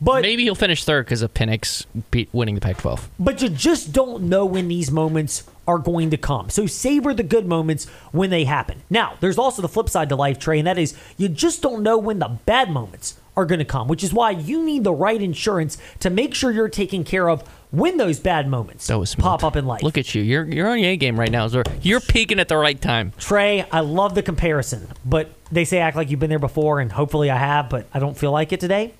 But 0.00 0.22
Maybe 0.22 0.44
he'll 0.44 0.54
finish 0.54 0.84
third 0.84 1.04
because 1.06 1.20
of 1.22 1.34
Penix 1.34 1.84
winning 2.32 2.54
the 2.54 2.60
Pac-12. 2.60 3.08
but 3.18 3.42
you 3.42 3.48
just 3.48 3.92
don't 3.92 4.24
know 4.24 4.46
when 4.46 4.68
these 4.68 4.90
moments 4.90 5.42
are 5.66 5.78
going 5.78 6.10
to 6.10 6.16
come. 6.16 6.50
So 6.50 6.66
savor 6.66 7.12
the 7.14 7.22
good 7.22 7.46
moments 7.46 7.86
when 8.12 8.30
they 8.30 8.44
happen. 8.44 8.82
Now, 8.90 9.14
there's 9.20 9.38
also 9.38 9.62
the 9.62 9.68
flip 9.68 9.88
side 9.88 10.08
to 10.10 10.16
life, 10.16 10.38
Trey, 10.38 10.58
and 10.58 10.66
that 10.66 10.78
is 10.78 10.96
you 11.16 11.28
just 11.28 11.62
don't 11.62 11.82
know 11.82 11.98
when 11.98 12.18
the 12.18 12.38
bad 12.46 12.70
moments 12.70 13.18
are 13.36 13.44
going 13.44 13.58
to 13.58 13.64
come, 13.64 13.86
which 13.86 14.02
is 14.02 14.12
why 14.12 14.30
you 14.30 14.62
need 14.64 14.82
the 14.82 14.92
right 14.92 15.20
insurance 15.20 15.76
to 16.00 16.08
make 16.08 16.34
sure 16.34 16.50
you're 16.50 16.68
taken 16.68 17.04
care 17.04 17.28
of 17.28 17.46
when 17.70 17.98
those 17.98 18.18
bad 18.18 18.48
moments 18.48 18.90
pop 19.18 19.44
up 19.44 19.56
in 19.56 19.66
life. 19.66 19.82
Look 19.82 19.98
at 19.98 20.14
you. 20.14 20.22
You're 20.22 20.44
you're 20.46 20.68
on 20.68 20.78
your 20.78 20.92
A 20.92 20.96
game 20.96 21.20
right 21.20 21.30
now. 21.30 21.46
Zor. 21.46 21.64
You're 21.82 22.00
peaking 22.00 22.40
at 22.40 22.48
the 22.48 22.56
right 22.56 22.80
time. 22.80 23.12
Trey, 23.18 23.66
I 23.70 23.80
love 23.80 24.14
the 24.14 24.22
comparison, 24.22 24.88
but 25.04 25.30
they 25.52 25.64
say 25.66 25.78
act 25.80 25.96
like 25.96 26.10
you've 26.10 26.20
been 26.20 26.30
there 26.30 26.38
before, 26.38 26.80
and 26.80 26.90
hopefully 26.90 27.30
I 27.30 27.36
have, 27.36 27.68
but 27.68 27.86
I 27.92 27.98
don't 27.98 28.16
feel 28.16 28.32
like 28.32 28.52
it 28.52 28.60
today. 28.60 28.94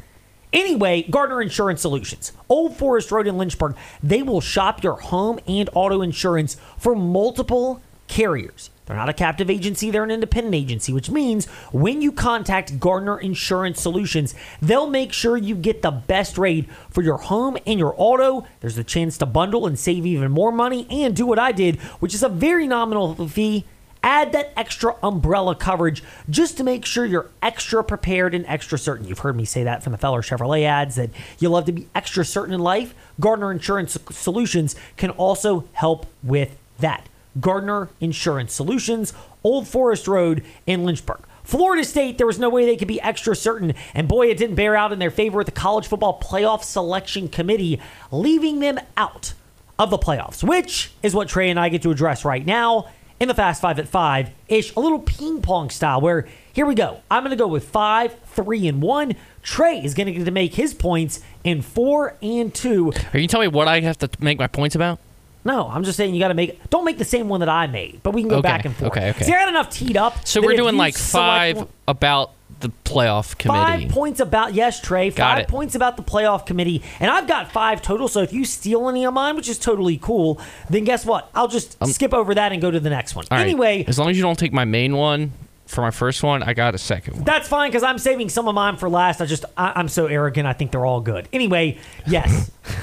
Anyway, 0.53 1.03
Gardner 1.11 1.43
Insurance 1.43 1.83
Solutions, 1.83 2.33
Old 2.49 2.77
Forest 2.77 3.11
Road 3.11 3.27
in 3.27 3.37
Lynchburg, 3.37 3.77
they 4.03 4.23
will 4.23 4.41
shop 4.41 4.83
your 4.83 4.97
home 4.97 5.39
and 5.47 5.69
auto 5.75 6.03
insurance 6.03 6.57
for 6.79 6.95
multiple 6.95 7.83
carriers. 8.09 8.71
They're 8.87 8.97
not 8.97 9.09
a 9.09 9.13
captive 9.13 9.51
agency, 9.51 9.91
they're 9.91 10.05
an 10.05 10.13
independent 10.13 10.55
agency, 10.55 10.93
which 10.93 11.11
means 11.11 11.47
when 11.73 12.01
you 12.01 12.13
contact 12.13 12.79
Gardner 12.79 13.19
Insurance 13.19 13.81
Solutions, 13.81 14.33
they'll 14.63 14.87
make 14.87 15.13
sure 15.13 15.37
you 15.37 15.57
get 15.57 15.83
the 15.83 15.91
best 15.91 16.39
rate 16.39 16.71
for 16.91 17.03
your 17.03 17.17
home 17.17 17.59
and 17.67 17.81
your 17.81 17.95
auto. 17.97 18.47
There's 18.61 18.79
a 18.79 18.85
chance 18.85 19.19
to 19.19 19.27
bundle 19.27 19.67
and 19.67 19.77
save 19.77 20.07
even 20.07 20.31
more 20.31 20.53
money 20.53 20.87
and 20.89 21.17
do 21.17 21.27
what 21.27 21.41
I 21.41 21.51
did, 21.51 21.81
which 21.99 22.15
is 22.15 22.23
a 22.23 22.29
very 22.29 22.69
nominal 22.69 23.29
fee 23.29 23.65
add 24.07 24.31
that 24.31 24.53
extra 24.57 24.95
umbrella 25.03 25.55
coverage 25.57 26.03
just 26.31 26.57
to 26.57 26.65
make 26.65 26.87
sure 26.87 27.05
you're 27.05 27.29
extra 27.43 27.83
prepared 27.83 28.35
and 28.35 28.47
extra 28.47 28.79
certain. 28.79 29.07
You've 29.07 29.19
heard 29.19 29.37
me 29.37 29.45
say 29.45 29.65
that 29.65 29.83
from 29.83 29.91
the 29.91 29.99
Feller 29.99 30.23
Chevrolet 30.23 30.63
ads 30.63 30.95
that 30.95 31.11
you 31.41 31.49
love 31.49 31.65
to 31.67 31.73
be 31.73 31.89
extra 31.93 32.25
certain 32.25 32.55
in 32.55 32.61
life. 32.61 32.95
Gardner 33.21 33.51
Insurance 33.51 33.99
Solutions 34.11 34.77
can 34.97 35.11
also 35.11 35.65
help 35.73 36.07
with 36.23 36.57
that. 36.79 37.09
Gardner 37.41 37.89
Insurance 38.01 38.55
Solutions, 38.55 39.13
Old 39.43 39.67
Forest 39.67 40.07
Road 40.07 40.45
in 40.67 40.85
Lynchburg. 40.85 41.21
Florida 41.43 41.85
State, 41.85 42.17
there 42.17 42.27
was 42.27 42.39
no 42.39 42.49
way 42.49 42.65
they 42.65 42.77
could 42.77 42.89
be 42.89 43.01
extra 43.01 43.35
certain, 43.35 43.75
and 43.93 44.09
boy, 44.09 44.29
it 44.29 44.39
didn't 44.39 44.57
bear 44.57 44.77
out 44.77 44.93
in 44.93 44.99
their 44.99 45.11
favor 45.11 45.39
with 45.39 45.47
the 45.47 45.53
College 45.53 45.87
Football 45.87 46.21
Playoff 46.21 46.63
Selection 46.63 47.29
Committee, 47.29 47.81
leaving 48.11 48.61
them 48.61 48.81
out 48.97 49.35
of 49.79 49.91
the 49.91 49.99
playoffs, 49.99 50.43
which 50.43 50.93
is 51.03 51.15
what 51.15 51.29
Trey 51.29 51.51
and 51.51 51.61
I 51.61 51.69
get 51.69 51.83
to 51.83 51.91
address 51.91 52.25
right 52.25 52.45
now 52.45 52.89
in 53.21 53.29
the 53.29 53.35
Fast 53.35 53.61
Five 53.63 53.79
at 53.79 53.89
Five 53.89 54.31
ish, 54.49 54.75
a 54.77 54.81
little 54.81 54.99
ping 55.01 55.41
pong 55.43 55.71
style. 55.71 56.01
Where 56.01 56.27
here 56.53 56.67
we 56.67 56.75
go. 56.75 57.01
I'm 57.11 57.23
going 57.23 57.31
to 57.31 57.37
go 57.37 57.47
with 57.49 57.69
five, 57.69 58.17
three, 58.27 58.67
and 58.67 58.81
one. 58.83 59.15
Trey 59.43 59.79
is 59.85 59.95
going 59.95 60.07
to 60.07 60.13
get 60.13 60.25
to 60.25 60.31
make 60.31 60.55
his 60.55 60.75
points 60.75 61.21
in 61.45 61.63
four 61.63 62.17
and 62.23 62.53
two. 62.55 62.93
Are 63.15 63.19
you 63.19 63.29
telling 63.29 63.51
me 63.51 63.55
what 63.55 63.69
I 63.69 63.81
have 63.81 63.99
to 63.99 64.11
make 64.21 64.39
my 64.39 64.47
points 64.49 64.75
about? 64.75 64.99
No, 65.45 65.69
I'm 65.69 65.85
just 65.85 65.97
saying 65.97 66.13
you 66.13 66.19
got 66.19 66.29
to 66.29 66.35
make. 66.35 66.69
Don't 66.71 66.85
make 66.85 66.99
the 66.99 67.05
same 67.05 67.29
one 67.29 67.39
that 67.41 67.49
I 67.49 67.69
made, 67.69 68.01
but 68.03 68.13
we 68.13 68.23
can 68.23 68.29
go 68.29 68.39
Okay, 68.39 68.49
back 68.49 68.65
and 68.65 68.75
forth. 68.75 68.91
okay, 68.93 69.11
okay. 69.11 69.25
See, 69.25 69.33
I 69.33 69.39
got 69.39 69.49
enough 69.49 69.71
teed 69.71 69.97
up. 69.97 70.27
So 70.27 70.41
we're 70.43 70.57
doing 70.57 70.77
like 70.77 70.97
five 70.97 71.57
one- 71.59 71.69
about 71.87 72.33
the 72.61 72.71
playoff 72.85 73.37
committee. 73.39 73.85
Five 73.85 73.91
points 73.91 74.21
about 74.21 74.55
yes, 74.55 74.81
Trey. 74.81 75.11
Five 75.11 75.49
points 75.49 75.75
about 75.75 75.97
the 75.97 76.03
playoff 76.03 76.47
committee, 76.47 76.83
and 77.01 77.11
I've 77.11 77.27
got 77.27 77.53
five 77.53 77.83
total. 77.83 78.09
So 78.09 78.23
if 78.23 78.33
you 78.33 78.45
steal 78.45 78.89
any 78.89 79.05
of 79.05 79.15
mine, 79.15 79.37
which 79.37 79.49
is 79.49 79.59
totally 79.59 79.99
cool, 79.99 80.41
then 80.71 80.85
guess 80.85 81.05
what? 81.05 81.31
I'll 81.35 81.49
just 81.49 81.77
skip 81.87 82.15
over 82.15 82.35
that 82.35 82.53
and 82.53 82.61
go 82.61 82.71
to 82.71 82.81
the 82.81 82.91
next 82.91 83.15
one. 83.15 83.27
Um, 83.31 83.37
right. 83.39 83.43
anyway, 83.43 83.85
as 83.87 83.99
long 83.99 84.11
as 84.11 84.17
you 84.17 84.23
don't 84.23 84.39
take 84.39 84.53
my 84.53 84.65
main 84.65 84.97
one 84.97 85.33
for 85.67 85.81
my 85.81 85.91
first 85.91 86.23
one, 86.23 86.43
I 86.43 86.55
got 86.55 86.75
a 86.75 86.79
second 86.79 87.15
one. 87.15 87.25
That's 87.25 87.49
fine 87.49 87.71
because 87.71 87.83
I'm 87.83 87.99
saving 87.99 88.29
some 88.29 88.49
of 88.49 88.55
mine 88.55 88.77
for 88.77 88.89
last. 88.89 89.21
I 89.21 89.27
just 89.27 89.45
I, 89.57 89.73
I'm 89.77 89.89
so 89.89 90.07
arrogant. 90.07 90.47
I 90.47 90.53
think 90.53 90.71
they're 90.71 90.87
all 90.87 91.01
good. 91.01 91.29
Anyway, 91.33 91.79
yes, 92.07 92.51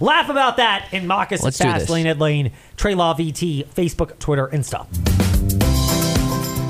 laugh 0.00 0.28
about 0.28 0.56
that 0.56 0.88
in 0.92 1.06
Marcus 1.06 1.42
Fast. 1.42 1.90
Lane 1.90 2.06
Ed 2.06 2.20
Lane, 2.20 2.52
Trey 2.76 2.94
Law 2.94 3.14
VT, 3.14 3.66
Facebook, 3.66 4.18
Twitter, 4.18 4.46
and 4.46 4.64
stuff. 4.66 4.88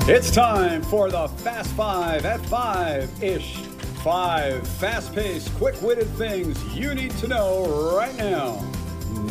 It's 0.05 0.31
time 0.31 0.81
for 0.81 1.09
the 1.09 1.29
Fast 1.29 1.69
Five 1.75 2.25
at 2.25 2.45
Five 2.47 3.09
ish. 3.23 3.55
Five 4.03 4.67
fast 4.67 5.15
paced, 5.15 5.49
quick 5.55 5.81
witted 5.81 6.09
things 6.17 6.61
you 6.75 6.93
need 6.93 7.11
to 7.19 7.27
know 7.29 7.95
right 7.95 8.13
now. 8.17 8.59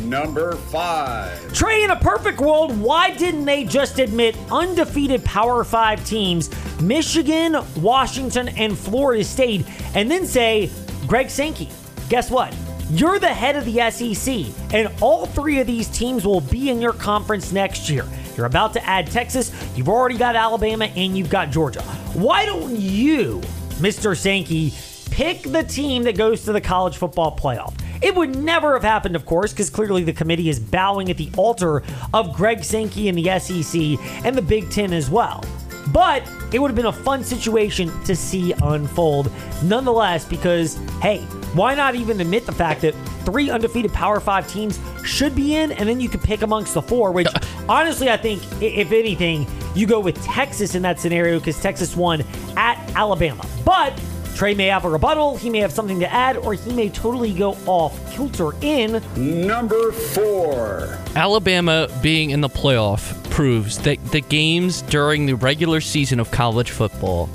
Number 0.01 0.53
five. 0.53 1.53
Trey, 1.53 1.85
in 1.85 1.91
a 1.91 1.97
perfect 1.97 2.41
world, 2.41 2.81
why 2.81 3.15
didn't 3.15 3.45
they 3.45 3.65
just 3.65 3.99
admit 3.99 4.35
undefeated 4.51 5.23
Power 5.27 5.63
Five 5.63 6.07
teams, 6.07 6.49
Michigan, 6.81 7.59
Washington, 7.77 8.49
and 8.49 8.77
Florida 8.77 9.25
State, 9.25 9.67
and 9.95 10.11
then 10.11 10.25
say, 10.25 10.71
Greg 11.07 11.29
Sankey, 11.29 11.69
guess 12.09 12.31
what? 12.31 12.57
You're 12.91 13.19
the 13.19 13.29
head 13.29 13.57
of 13.57 13.67
the 13.67 13.91
SEC, 13.91 14.47
and 14.73 14.91
all 15.03 15.27
three 15.27 15.61
of 15.61 15.67
these 15.67 15.89
teams 15.89 16.25
will 16.25 16.41
be 16.41 16.71
in 16.71 16.81
your 16.81 16.95
conference 16.95 17.53
next 17.53 17.91
year. 17.91 18.07
You're 18.37 18.47
about 18.47 18.73
to 18.75 18.85
add 18.85 19.11
Texas, 19.11 19.53
you've 19.77 19.89
already 19.89 20.17
got 20.17 20.37
Alabama, 20.37 20.87
and 20.87 21.17
you've 21.17 21.31
got 21.31 21.51
Georgia. 21.51 21.83
Why 22.15 22.47
don't 22.47 22.77
you, 22.77 23.41
Mr. 23.81 24.17
Sankey, 24.17 24.73
pick 25.11 25.43
the 25.43 25.63
team 25.63 26.03
that 26.05 26.17
goes 26.17 26.45
to 26.45 26.53
the 26.53 26.61
college 26.61 26.97
football 26.97 27.37
playoff? 27.37 27.75
It 28.03 28.15
would 28.17 28.37
never 28.37 28.73
have 28.73 28.83
happened, 28.83 29.15
of 29.15 29.25
course, 29.25 29.53
because 29.53 29.71
clearly 29.71 30.03
the 30.03 30.13
committee 30.13 30.49
is 30.49 30.59
bowing 30.59 31.09
at 31.11 31.17
the 31.17 31.31
altar 31.37 31.85
of 32.13 32.35
Greg 32.35 32.65
Sankey 32.65 33.09
and 33.09 33.17
the 33.17 33.39
SEC 33.39 34.25
and 34.25 34.37
the 34.37 34.43
Big 34.43 34.71
Ten 34.71 34.93
as 34.93 35.09
well. 35.09 35.45
But 35.93 36.27
it 36.53 36.59
would 36.59 36.71
have 36.71 36.77
been 36.77 36.87
a 36.87 36.93
fun 36.93 37.23
situation 37.23 37.93
to 38.05 38.17
see 38.17 38.53
unfold 38.63 39.31
nonetheless, 39.63 40.25
because, 40.25 40.77
hey, 41.01 41.19
why 41.55 41.75
not 41.75 41.95
even 41.95 42.21
admit 42.21 42.47
the 42.47 42.53
fact 42.53 42.81
that 42.83 42.95
three 43.25 43.51
undefeated 43.51 43.93
Power 43.93 44.21
Five 44.21 44.49
teams 44.49 44.81
should 45.05 45.35
be 45.35 45.55
in, 45.55 45.73
and 45.73 45.89
then 45.89 46.01
you 46.01 46.09
could 46.09 46.23
pick 46.23 46.43
amongst 46.43 46.75
the 46.75 46.83
four, 46.83 47.13
which 47.13 47.29
honestly, 47.69 48.09
I 48.09 48.17
think, 48.17 48.43
if 48.63 48.91
anything, 48.93 49.47
you 49.75 49.87
go 49.87 50.01
with 50.01 50.23
Texas 50.25 50.75
in 50.75 50.83
that 50.83 50.99
scenario 50.99 51.39
because 51.39 51.61
Texas 51.61 51.97
won 51.97 52.25
at 52.57 52.79
Alabama. 52.95 53.47
But 53.65 53.99
Trey 54.35 54.55
may 54.55 54.67
have 54.67 54.85
a 54.85 54.89
rebuttal, 54.89 55.37
he 55.37 55.51
may 55.51 55.59
have 55.59 55.73
something 55.73 56.01
to 56.01 56.13
add, 56.13 56.37
or 56.39 56.55
he 56.55 56.73
may 56.73 56.89
totally 56.89 57.33
go 57.33 57.57
off 57.67 58.13
kilter 58.13 58.53
in. 58.63 59.03
Number 59.17 59.93
four. 59.93 60.99
Alabama 61.15 61.89
being 62.03 62.31
in 62.31 62.41
the 62.41 62.49
playoff 62.49 63.19
proves 63.31 63.79
that 63.79 64.05
the 64.11 64.21
games 64.21 64.83
during 64.83 65.27
the 65.27 65.35
regular 65.35 65.81
season 65.81 66.19
of 66.19 66.31
college 66.31 66.71
football 66.71 67.29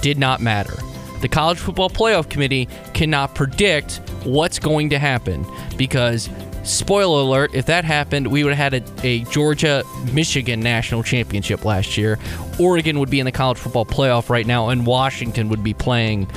did 0.00 0.18
not 0.18 0.40
matter. 0.40 0.74
The 1.20 1.28
College 1.28 1.58
Football 1.58 1.88
Playoff 1.88 2.28
Committee 2.28 2.68
cannot 2.94 3.36
predict 3.36 4.00
what's 4.24 4.58
going 4.58 4.90
to 4.90 4.98
happen 4.98 5.46
because, 5.76 6.28
spoiler 6.62 7.20
alert, 7.20 7.54
if 7.54 7.66
that 7.66 7.84
happened, 7.84 8.26
we 8.26 8.44
would 8.44 8.54
have 8.54 8.72
had 8.72 8.82
a, 8.82 9.06
a 9.06 9.24
Georgia 9.24 9.82
Michigan 10.12 10.60
national 10.60 11.02
championship 11.02 11.64
last 11.64 11.96
year. 11.96 12.18
Oregon 12.58 12.98
would 12.98 13.10
be 13.10 13.20
in 13.20 13.26
the 13.26 13.32
College 13.32 13.58
Football 13.58 13.86
Playoff 13.86 14.30
right 14.30 14.46
now, 14.46 14.68
and 14.68 14.86
Washington 14.86 15.48
would 15.48 15.62
be 15.62 15.74
playing 15.74 16.28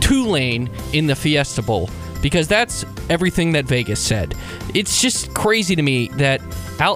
Tulane 0.00 0.70
in 0.92 1.06
the 1.06 1.14
Fiesta 1.14 1.62
Bowl 1.62 1.88
because 2.22 2.48
that's 2.48 2.84
everything 3.08 3.52
that 3.52 3.64
Vegas 3.64 4.00
said. 4.00 4.34
It's 4.74 5.00
just 5.00 5.34
crazy 5.34 5.74
to 5.76 5.82
me 5.82 6.08
that 6.14 6.40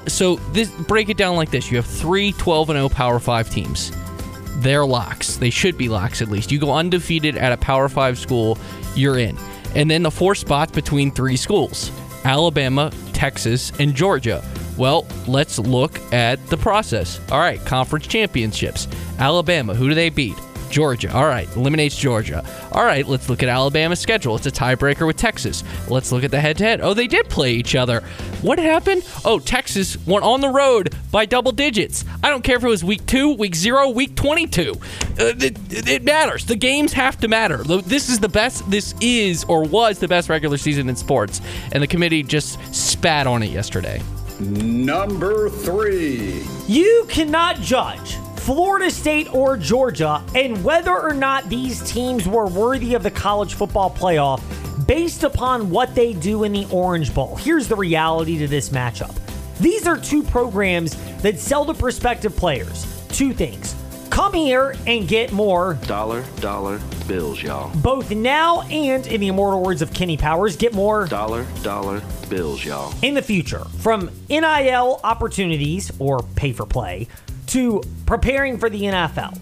so 0.09 0.37
this 0.53 0.71
break 0.71 1.11
it 1.11 1.17
down 1.17 1.37
like 1.37 1.51
this. 1.51 1.71
You 1.71 1.77
have 1.77 1.87
three 1.87 2.33
12 2.33 2.71
and 2.71 2.77
0 2.79 2.89
Power 2.89 3.19
5 3.19 3.51
teams. 3.51 3.93
They're 4.57 4.87
locks. 4.87 5.37
They 5.37 5.51
should 5.51 5.77
be 5.77 5.89
locks 5.89 6.23
at 6.23 6.29
least. 6.29 6.51
You 6.51 6.59
go 6.59 6.73
undefeated 6.73 7.37
at 7.37 7.53
a 7.53 7.57
Power 7.57 7.89
5 7.89 8.19
school, 8.19 8.59
you're 8.95 9.19
in. 9.19 9.37
And 9.75 9.91
then 9.91 10.03
the 10.03 10.11
four 10.11 10.35
spots 10.35 10.73
between 10.73 11.11
three 11.11 11.37
schools. 11.37 11.91
Alabama, 12.25 12.91
Texas, 13.13 13.73
and 13.79 13.95
Georgia. 13.95 14.43
Well, 14.77 15.07
let's 15.27 15.59
look 15.59 16.01
at 16.13 16.45
the 16.49 16.57
process. 16.57 17.21
All 17.31 17.39
right, 17.39 17.65
conference 17.65 18.07
championships. 18.07 18.89
Alabama, 19.19 19.75
who 19.75 19.89
do 19.89 19.95
they 19.95 20.11
beat? 20.11 20.37
Georgia. 20.75 21.15
All 21.15 21.27
right, 21.27 21.49
eliminates 21.55 21.95
Georgia. 21.97 22.45
All 22.73 22.85
right, 22.85 23.07
let's 23.07 23.29
look 23.29 23.45
at 23.45 23.49
Alabama's 23.49 24.01
schedule. 24.01 24.35
It's 24.35 24.47
a 24.47 24.51
tiebreaker 24.51 25.07
with 25.07 25.17
Texas. 25.17 25.63
Let's 25.89 26.11
look 26.11 26.25
at 26.25 26.33
the 26.33 26.41
head 26.41 26.59
to 26.59 26.65
head. 26.65 26.81
Oh, 26.81 26.95
they 26.95 27.07
did 27.07 27.29
play 27.29 27.53
each 27.53 27.77
other. 27.77 28.01
What 28.43 28.59
happened? 28.59 29.05
Oh, 29.25 29.39
Texas 29.39 29.97
went 30.05 30.25
on 30.25 30.41
the 30.41 30.49
road 30.49 30.93
by 31.13 31.27
double 31.27 31.53
digits. 31.53 32.05
I 32.25 32.29
don't 32.29 32.43
care 32.43 32.57
if 32.57 32.65
it 32.65 32.69
was 32.69 32.83
week 32.83 33.07
two, 33.07 33.35
week 33.35 33.55
zero, 33.55 33.89
week 33.89 34.17
22. 34.17 34.73
Uh, 34.73 34.77
it, 35.17 35.57
it 35.89 36.03
matters. 36.03 36.45
The 36.45 36.57
games 36.57 36.93
have 36.95 37.19
to 37.21 37.29
matter. 37.29 37.59
This 37.63 38.09
is 38.09 38.19
the 38.19 38.29
best, 38.29 38.69
this 38.69 38.97
is 39.01 39.45
or 39.45 39.63
was 39.63 40.01
the 40.01 40.09
best 40.09 40.29
regular 40.29 40.57
season 40.57 40.89
in 40.89 40.97
sports. 40.97 41.41
And 41.71 41.85
the 41.85 41.87
committee 41.87 42.25
just 42.25 42.59
spat 42.75 43.29
on 43.29 43.45
it 43.45 43.51
yesterday. 43.51 44.03
Number 44.41 45.49
three. 45.49 46.43
You 46.67 47.07
cannot 47.09 47.61
judge 47.61 48.17
Florida 48.45 48.91
State 48.91 49.35
or 49.35 49.57
Georgia 49.57 50.23
and 50.35 50.63
whether 50.63 50.93
or 50.95 51.15
not 51.15 51.49
these 51.49 51.81
teams 51.91 52.29
were 52.29 52.47
worthy 52.47 52.93
of 52.93 53.03
the 53.03 53.11
college 53.11 53.55
football 53.55 53.91
playoff 53.91 54.43
based 54.87 55.25
upon 55.25 55.71
what 55.71 55.95
they 55.95 56.13
do 56.13 56.45
in 56.45 56.53
the 56.53 56.67
Orange 56.71 57.15
Bowl. 57.15 57.37
Here's 57.37 57.69
the 57.69 57.77
reality 57.77 58.37
to 58.41 58.47
this 58.47 58.69
matchup 58.69 59.19
these 59.61 59.87
are 59.87 59.97
two 59.97 60.23
programs 60.23 60.95
that 61.23 61.39
sell 61.39 61.65
to 61.65 61.73
prospective 61.73 62.37
players 62.37 62.85
two 63.09 63.33
things 63.33 63.75
come 64.11 64.35
here 64.35 64.77
and 64.87 65.09
get 65.09 65.33
more 65.33 65.79
Dollar, 65.87 66.23
dollar 66.41 66.81
bills, 67.09 67.43
y'all. 67.43 67.75
both 67.79 68.11
now 68.11 68.61
and, 68.63 69.07
in 69.07 69.23
the 69.23 69.29
immortal 69.29 69.63
words 69.63 69.81
of 69.81 69.95
Kenny 69.95 70.19
Powers, 70.19 70.55
get 70.55 70.75
more 70.75 71.07
Dollar, 71.07 71.47
dollar 71.63 72.03
bills, 72.29 72.63
y'all. 72.63 72.93
in 73.01 73.15
the 73.15 73.23
future 73.23 73.65
from 73.79 74.11
NIL 74.29 75.01
opportunities 75.03 75.91
or 75.99 76.23
pay 76.37 76.53
for 76.53 76.67
play 76.67 77.09
to 77.55 77.81
preparing 78.05 78.59
for 78.59 78.69
the 78.69 78.83
NFL. 78.83 79.39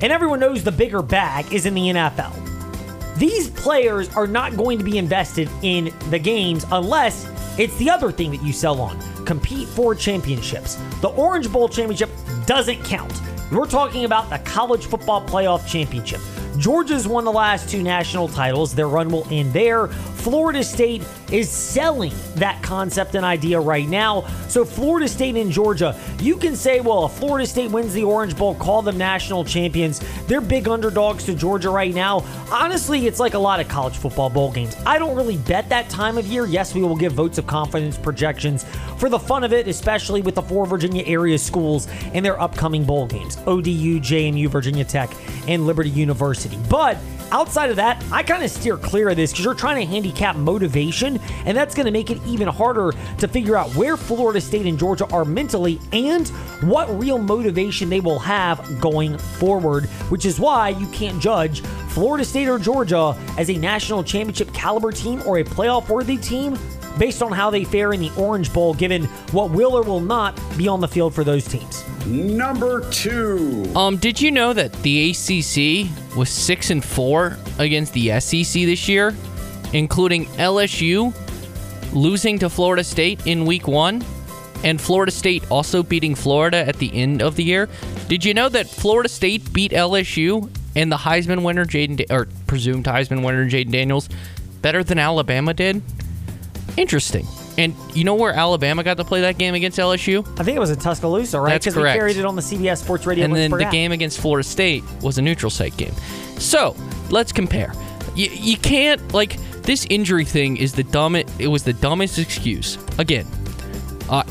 And 0.00 0.12
everyone 0.12 0.40
knows 0.40 0.64
the 0.64 0.72
bigger 0.72 1.02
bag 1.02 1.52
is 1.52 1.66
in 1.66 1.74
the 1.74 1.82
NFL. 1.82 2.34
These 3.16 3.48
players 3.50 4.12
are 4.16 4.26
not 4.26 4.56
going 4.56 4.76
to 4.78 4.84
be 4.84 4.98
invested 4.98 5.48
in 5.62 5.94
the 6.10 6.18
games 6.18 6.66
unless 6.72 7.30
it's 7.56 7.76
the 7.76 7.88
other 7.90 8.10
thing 8.10 8.32
that 8.32 8.42
you 8.42 8.52
sell 8.52 8.80
on 8.80 8.98
compete 9.24 9.68
for 9.68 9.94
championships. 9.94 10.74
The 11.00 11.10
Orange 11.10 11.50
Bowl 11.50 11.68
championship 11.68 12.10
doesn't 12.44 12.84
count. 12.84 13.22
We're 13.52 13.66
talking 13.66 14.04
about 14.04 14.30
the 14.30 14.38
college 14.38 14.86
football 14.86 15.24
playoff 15.24 15.64
championship. 15.66 16.20
Georgia's 16.58 17.08
won 17.08 17.24
the 17.24 17.32
last 17.32 17.68
two 17.68 17.82
national 17.82 18.28
titles. 18.28 18.74
Their 18.74 18.88
run 18.88 19.08
will 19.08 19.26
end 19.30 19.52
there. 19.52 19.88
Florida 19.88 20.64
State 20.64 21.02
is 21.30 21.50
selling 21.50 22.12
that 22.36 22.62
concept 22.62 23.14
and 23.14 23.24
idea 23.24 23.60
right 23.60 23.88
now. 23.88 24.26
So, 24.48 24.64
Florida 24.64 25.08
State 25.08 25.36
and 25.36 25.50
Georgia, 25.50 25.98
you 26.20 26.36
can 26.36 26.56
say, 26.56 26.80
well, 26.80 27.06
if 27.06 27.12
Florida 27.12 27.46
State 27.46 27.70
wins 27.70 27.92
the 27.92 28.04
Orange 28.04 28.36
Bowl, 28.36 28.54
call 28.54 28.82
them 28.82 28.96
national 28.96 29.44
champions. 29.44 30.00
They're 30.26 30.40
big 30.40 30.68
underdogs 30.68 31.24
to 31.24 31.34
Georgia 31.34 31.70
right 31.70 31.94
now. 31.94 32.24
Honestly, 32.50 33.06
it's 33.06 33.20
like 33.20 33.34
a 33.34 33.38
lot 33.38 33.60
of 33.60 33.68
college 33.68 33.96
football 33.96 34.30
bowl 34.30 34.52
games. 34.52 34.76
I 34.86 34.98
don't 34.98 35.16
really 35.16 35.36
bet 35.36 35.68
that 35.68 35.90
time 35.90 36.16
of 36.16 36.26
year. 36.26 36.46
Yes, 36.46 36.74
we 36.74 36.82
will 36.82 36.96
give 36.96 37.12
votes 37.12 37.36
of 37.36 37.46
confidence 37.46 37.98
projections 37.98 38.64
for 38.96 39.08
the 39.08 39.18
fun 39.18 39.44
of 39.44 39.52
it, 39.52 39.68
especially 39.68 40.22
with 40.22 40.36
the 40.36 40.42
four 40.42 40.66
Virginia 40.66 41.02
area 41.06 41.38
schools 41.38 41.88
and 42.14 42.24
their 42.24 42.40
upcoming 42.40 42.84
bowl 42.84 43.06
games 43.06 43.38
ODU, 43.46 44.00
JMU, 44.00 44.48
Virginia 44.48 44.84
Tech, 44.84 45.10
and 45.48 45.66
Liberty 45.66 45.90
University. 45.90 46.43
But 46.68 46.98
outside 47.30 47.70
of 47.70 47.76
that, 47.76 48.02
I 48.12 48.22
kind 48.22 48.42
of 48.42 48.50
steer 48.50 48.76
clear 48.76 49.10
of 49.10 49.16
this 49.16 49.32
because 49.32 49.44
you're 49.44 49.54
trying 49.54 49.84
to 49.84 49.86
handicap 49.86 50.36
motivation, 50.36 51.18
and 51.46 51.56
that's 51.56 51.74
going 51.74 51.86
to 51.86 51.92
make 51.92 52.10
it 52.10 52.20
even 52.26 52.48
harder 52.48 52.92
to 53.18 53.28
figure 53.28 53.56
out 53.56 53.74
where 53.74 53.96
Florida 53.96 54.40
State 54.40 54.66
and 54.66 54.78
Georgia 54.78 55.06
are 55.12 55.24
mentally 55.24 55.80
and 55.92 56.28
what 56.62 56.88
real 56.98 57.18
motivation 57.18 57.88
they 57.88 58.00
will 58.00 58.18
have 58.18 58.80
going 58.80 59.18
forward, 59.18 59.86
which 60.10 60.24
is 60.24 60.38
why 60.38 60.70
you 60.70 60.86
can't 60.88 61.20
judge 61.20 61.60
Florida 61.88 62.24
State 62.24 62.48
or 62.48 62.58
Georgia 62.58 63.16
as 63.38 63.50
a 63.50 63.56
national 63.56 64.02
championship 64.02 64.52
caliber 64.52 64.90
team 64.90 65.22
or 65.26 65.38
a 65.38 65.44
playoff 65.44 65.88
worthy 65.88 66.16
team 66.16 66.58
based 66.98 67.22
on 67.22 67.32
how 67.32 67.50
they 67.50 67.64
fare 67.64 67.92
in 67.92 68.00
the 68.00 68.12
Orange 68.16 68.52
Bowl, 68.52 68.74
given 68.74 69.04
what 69.32 69.50
will 69.50 69.76
or 69.76 69.82
will 69.82 70.00
not 70.00 70.38
be 70.56 70.68
on 70.68 70.80
the 70.80 70.88
field 70.88 71.14
for 71.14 71.24
those 71.24 71.44
teams. 71.46 71.84
Number 72.06 72.88
two. 72.90 73.64
Um, 73.74 73.96
did 73.96 74.20
you 74.20 74.30
know 74.30 74.52
that 74.52 74.72
the 74.82 75.10
ACC 75.10 76.16
was 76.16 76.28
six 76.28 76.70
and 76.70 76.84
four 76.84 77.38
against 77.58 77.92
the 77.94 78.20
SEC 78.20 78.62
this 78.62 78.88
year, 78.88 79.14
including 79.72 80.26
LSU 80.36 81.14
losing 81.94 82.38
to 82.40 82.50
Florida 82.50 82.84
State 82.84 83.26
in 83.26 83.46
Week 83.46 83.66
One, 83.68 84.04
and 84.62 84.80
Florida 84.80 85.12
State 85.12 85.44
also 85.50 85.82
beating 85.82 86.14
Florida 86.14 86.66
at 86.66 86.76
the 86.76 86.92
end 86.94 87.22
of 87.22 87.36
the 87.36 87.44
year? 87.44 87.68
Did 88.08 88.24
you 88.24 88.34
know 88.34 88.48
that 88.48 88.68
Florida 88.68 89.08
State 89.08 89.52
beat 89.52 89.72
LSU 89.72 90.50
and 90.76 90.90
the 90.90 90.96
Heisman 90.96 91.42
winner 91.42 91.64
Jayden 91.64 91.96
da- 91.96 92.14
or 92.14 92.28
presumed 92.46 92.84
Heisman 92.84 93.24
winner 93.24 93.48
Jayden 93.48 93.70
Daniels 93.70 94.08
better 94.60 94.82
than 94.82 94.98
Alabama 94.98 95.54
did? 95.54 95.82
Interesting. 96.76 97.26
And 97.56 97.74
you 97.94 98.02
know 98.04 98.14
where 98.14 98.32
Alabama 98.32 98.82
got 98.82 98.96
to 98.96 99.04
play 99.04 99.20
that 99.22 99.38
game 99.38 99.54
against 99.54 99.78
LSU? 99.78 100.26
I 100.40 100.42
think 100.42 100.56
it 100.56 100.60
was 100.60 100.70
in 100.70 100.78
Tuscaloosa, 100.78 101.40
right? 101.40 101.50
That's 101.50 101.64
Because 101.66 101.76
we 101.76 101.82
correct. 101.82 101.98
carried 101.98 102.16
it 102.16 102.24
on 102.24 102.34
the 102.34 102.42
CBS 102.42 102.78
Sports 102.82 103.06
Radio. 103.06 103.24
and 103.24 103.34
then 103.34 103.50
the 103.52 103.64
app. 103.64 103.72
game 103.72 103.92
against 103.92 104.18
Florida 104.20 104.42
State 104.46 104.82
was 105.02 105.18
a 105.18 105.22
neutral 105.22 105.50
site 105.50 105.76
game. 105.76 105.92
So 106.38 106.74
let's 107.10 107.30
compare. 107.32 107.72
You, 108.16 108.28
you 108.32 108.56
can't 108.56 109.12
like 109.12 109.36
this 109.62 109.86
injury 109.88 110.24
thing 110.24 110.56
is 110.56 110.72
the 110.72 110.82
dumbest. 110.84 111.28
It 111.40 111.46
was 111.48 111.62
the 111.62 111.72
dumbest 111.74 112.18
excuse. 112.18 112.76
Again, 112.98 113.26
uh, 114.10 114.24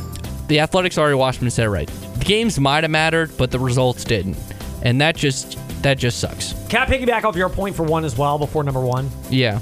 the 0.47 0.59
Athletics 0.59 0.97
already 0.97 1.15
watched 1.15 1.37
Washington 1.37 1.51
said 1.51 1.65
it 1.65 1.69
right. 1.69 1.87
The 2.19 2.25
games 2.25 2.59
might 2.59 2.83
have 2.83 2.91
mattered, 2.91 3.35
but 3.37 3.51
the 3.51 3.59
results 3.59 4.03
didn't, 4.03 4.37
and 4.83 4.99
that 5.01 5.15
just 5.15 5.57
that 5.81 5.97
just 5.97 6.19
sucks. 6.19 6.53
Can 6.69 6.81
I 6.81 6.85
piggyback 6.85 7.23
off 7.23 7.35
your 7.35 7.49
point 7.49 7.75
for 7.75 7.83
one 7.83 8.05
as 8.05 8.17
well 8.17 8.37
before 8.37 8.63
number 8.63 8.81
one? 8.81 9.09
Yeah. 9.29 9.59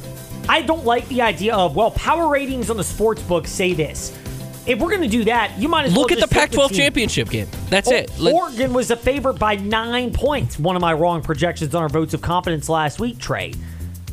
I 0.49 0.61
don't 0.61 0.85
like 0.85 1.07
the 1.07 1.21
idea 1.21 1.55
of, 1.55 1.75
well, 1.75 1.91
power 1.91 2.27
ratings 2.29 2.69
on 2.69 2.77
the 2.77 2.83
sports 2.83 3.21
book 3.23 3.47
say 3.47 3.73
this. 3.73 4.17
If 4.67 4.79
we're 4.79 4.89
going 4.89 5.01
to 5.01 5.07
do 5.07 5.23
that, 5.25 5.57
you 5.57 5.67
might 5.67 5.85
as 5.85 5.91
well 5.93 6.01
Look 6.01 6.11
at 6.11 6.19
the 6.19 6.27
Pac-12 6.27 6.75
championship 6.75 7.29
game. 7.29 7.47
That's 7.69 7.89
O- 7.89 7.95
it. 7.95 8.11
Let- 8.19 8.35
Oregon 8.35 8.73
was 8.73 8.91
a 8.91 8.95
favorite 8.95 9.39
by 9.39 9.55
nine 9.55 10.13
points. 10.13 10.59
One 10.59 10.75
of 10.75 10.81
my 10.81 10.93
wrong 10.93 11.21
projections 11.21 11.73
on 11.73 11.81
our 11.81 11.89
votes 11.89 12.13
of 12.13 12.21
confidence 12.21 12.69
last 12.69 12.99
week, 12.99 13.17
Trey. 13.17 13.53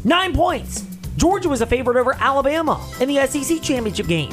Nine 0.05 0.33
points. 0.35 0.85
Georgia 1.17 1.49
was 1.49 1.61
a 1.61 1.67
favorite 1.67 1.97
over 1.99 2.15
Alabama 2.19 2.81
in 3.01 3.09
the 3.09 3.27
SEC 3.27 3.61
championship 3.61 4.07
game. 4.07 4.31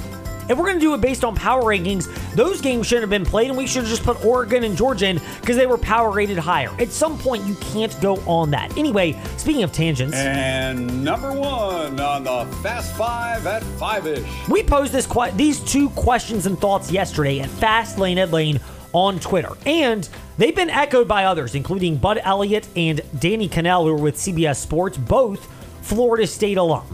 If 0.48 0.58
we're 0.58 0.66
going 0.66 0.76
to 0.76 0.80
do 0.82 0.94
it 0.94 1.02
based 1.02 1.24
on 1.24 1.36
power 1.36 1.64
rankings, 1.64 2.06
those 2.36 2.62
games 2.62 2.86
shouldn't 2.88 3.04
have 3.04 3.10
been 3.10 3.26
played, 3.26 3.50
and 3.50 3.58
we 3.58 3.66
should 3.66 3.84
have 3.84 3.90
just 3.90 4.04
put 4.04 4.24
Oregon 4.24 4.64
and 4.64 4.78
Georgia 4.78 5.08
in 5.08 5.22
because 5.42 5.56
they 5.56 5.66
were 5.66 5.78
power 5.78 6.12
rated 6.12 6.38
higher. 6.38 6.70
At 6.80 6.90
some 6.92 7.18
point, 7.18 7.46
you 7.46 7.56
can't 7.56 8.00
go 8.02 8.18
on 8.28 8.52
that. 8.52 8.78
Anyway, 8.78 9.20
speaking 9.38 9.64
of 9.64 9.72
tangents, 9.72 10.16
And 10.16 11.04
number 11.04 11.32
one 11.32 12.00
on 12.00 12.24
the 12.24 12.46
Fast 12.62 12.96
Five 12.96 13.46
at 13.48 13.64
Five 13.64 14.06
Ish. 14.08 14.24
We 14.50 14.64
posed 14.64 14.94
this 14.94 15.08
que- 15.08 15.32
these 15.36 15.60
two 15.60 15.90
questions 15.92 16.46
and 16.46 16.60
thoughts 16.60 16.92
yesterday 16.92 17.40
at 17.40 17.50
Fast 17.50 17.98
Lane 17.98 18.18
Ed 18.18 18.32
Lane 18.32 18.60
on 18.94 19.20
Twitter, 19.20 19.50
and 19.66 20.08
they've 20.38 20.56
been 20.56 20.70
echoed 20.70 21.08
by 21.08 21.26
others, 21.26 21.56
including 21.56 21.98
Bud 21.98 22.20
Elliott 22.24 22.68
and 22.76 23.02
Danny 23.20 23.50
Kanell, 23.50 23.84
who 23.84 23.90
are 23.90 23.96
with 23.96 24.16
CBS 24.16 24.58
Sports, 24.60 24.98
both 24.98 25.46
Florida 25.82 26.26
State 26.28 26.58
alum, 26.58 26.86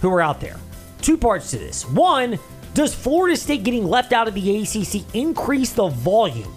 who 0.00 0.10
are 0.12 0.20
out 0.22 0.40
there. 0.40 0.56
Two 1.02 1.16
parts 1.16 1.50
to 1.50 1.58
this. 1.58 1.86
One, 1.88 2.38
does 2.74 2.94
Florida 2.94 3.36
State 3.36 3.64
getting 3.64 3.84
left 3.84 4.12
out 4.12 4.28
of 4.28 4.34
the 4.34 4.62
ACC 4.62 5.02
increase 5.14 5.72
the 5.72 5.88
volume 5.88 6.54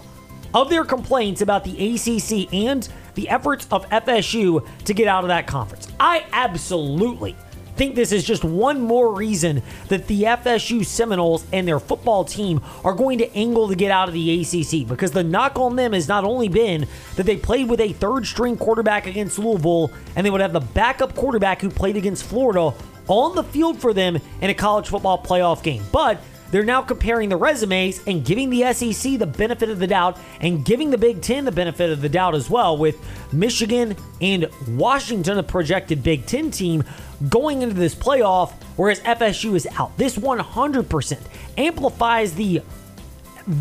of 0.52 0.70
their 0.70 0.84
complaints 0.84 1.40
about 1.40 1.64
the 1.64 1.72
ACC 1.72 2.52
and 2.54 2.88
the 3.14 3.28
efforts 3.28 3.66
of 3.70 3.88
FSU 3.90 4.66
to 4.84 4.94
get 4.94 5.08
out 5.08 5.24
of 5.24 5.28
that 5.28 5.46
conference? 5.46 5.88
I 5.98 6.24
absolutely 6.32 7.36
think 7.76 7.96
this 7.96 8.12
is 8.12 8.24
just 8.24 8.44
one 8.44 8.80
more 8.80 9.12
reason 9.12 9.62
that 9.88 10.06
the 10.06 10.22
FSU 10.22 10.84
Seminoles 10.84 11.44
and 11.52 11.66
their 11.66 11.80
football 11.80 12.24
team 12.24 12.60
are 12.84 12.94
going 12.94 13.18
to 13.18 13.36
angle 13.36 13.68
to 13.68 13.74
get 13.74 13.90
out 13.90 14.06
of 14.06 14.14
the 14.14 14.40
ACC 14.40 14.86
because 14.86 15.10
the 15.10 15.24
knock 15.24 15.58
on 15.58 15.74
them 15.74 15.92
has 15.92 16.06
not 16.06 16.22
only 16.24 16.48
been 16.48 16.86
that 17.16 17.26
they 17.26 17.36
played 17.36 17.68
with 17.68 17.80
a 17.80 17.92
third 17.94 18.26
string 18.26 18.56
quarterback 18.56 19.06
against 19.08 19.38
Louisville 19.38 19.90
and 20.14 20.24
they 20.24 20.30
would 20.30 20.40
have 20.40 20.52
the 20.52 20.60
backup 20.60 21.16
quarterback 21.16 21.60
who 21.60 21.68
played 21.68 21.96
against 21.96 22.24
Florida 22.24 22.72
on 23.08 23.34
the 23.34 23.44
field 23.44 23.80
for 23.80 23.92
them 23.92 24.18
in 24.40 24.50
a 24.50 24.54
college 24.54 24.88
football 24.88 25.22
playoff 25.22 25.62
game, 25.62 25.82
but 25.92 26.20
they're 26.50 26.64
now 26.64 26.82
comparing 26.82 27.28
the 27.28 27.36
resumes 27.36 28.00
and 28.06 28.24
giving 28.24 28.48
the 28.48 28.72
SEC 28.72 29.18
the 29.18 29.26
benefit 29.26 29.70
of 29.70 29.80
the 29.80 29.88
doubt 29.88 30.18
and 30.40 30.64
giving 30.64 30.90
the 30.90 30.98
Big 30.98 31.20
Ten 31.20 31.44
the 31.44 31.50
benefit 31.50 31.90
of 31.90 32.00
the 32.00 32.08
doubt 32.08 32.34
as 32.34 32.48
well, 32.48 32.76
with 32.76 32.96
Michigan 33.32 33.96
and 34.20 34.48
Washington, 34.68 35.38
a 35.38 35.42
projected 35.42 36.02
Big 36.02 36.26
Ten 36.26 36.52
team, 36.52 36.84
going 37.28 37.62
into 37.62 37.74
this 37.74 37.94
playoff, 37.94 38.52
whereas 38.76 39.00
FSU 39.00 39.56
is 39.56 39.66
out. 39.78 39.96
This 39.96 40.16
100% 40.16 41.18
amplifies 41.58 42.34
the 42.34 42.62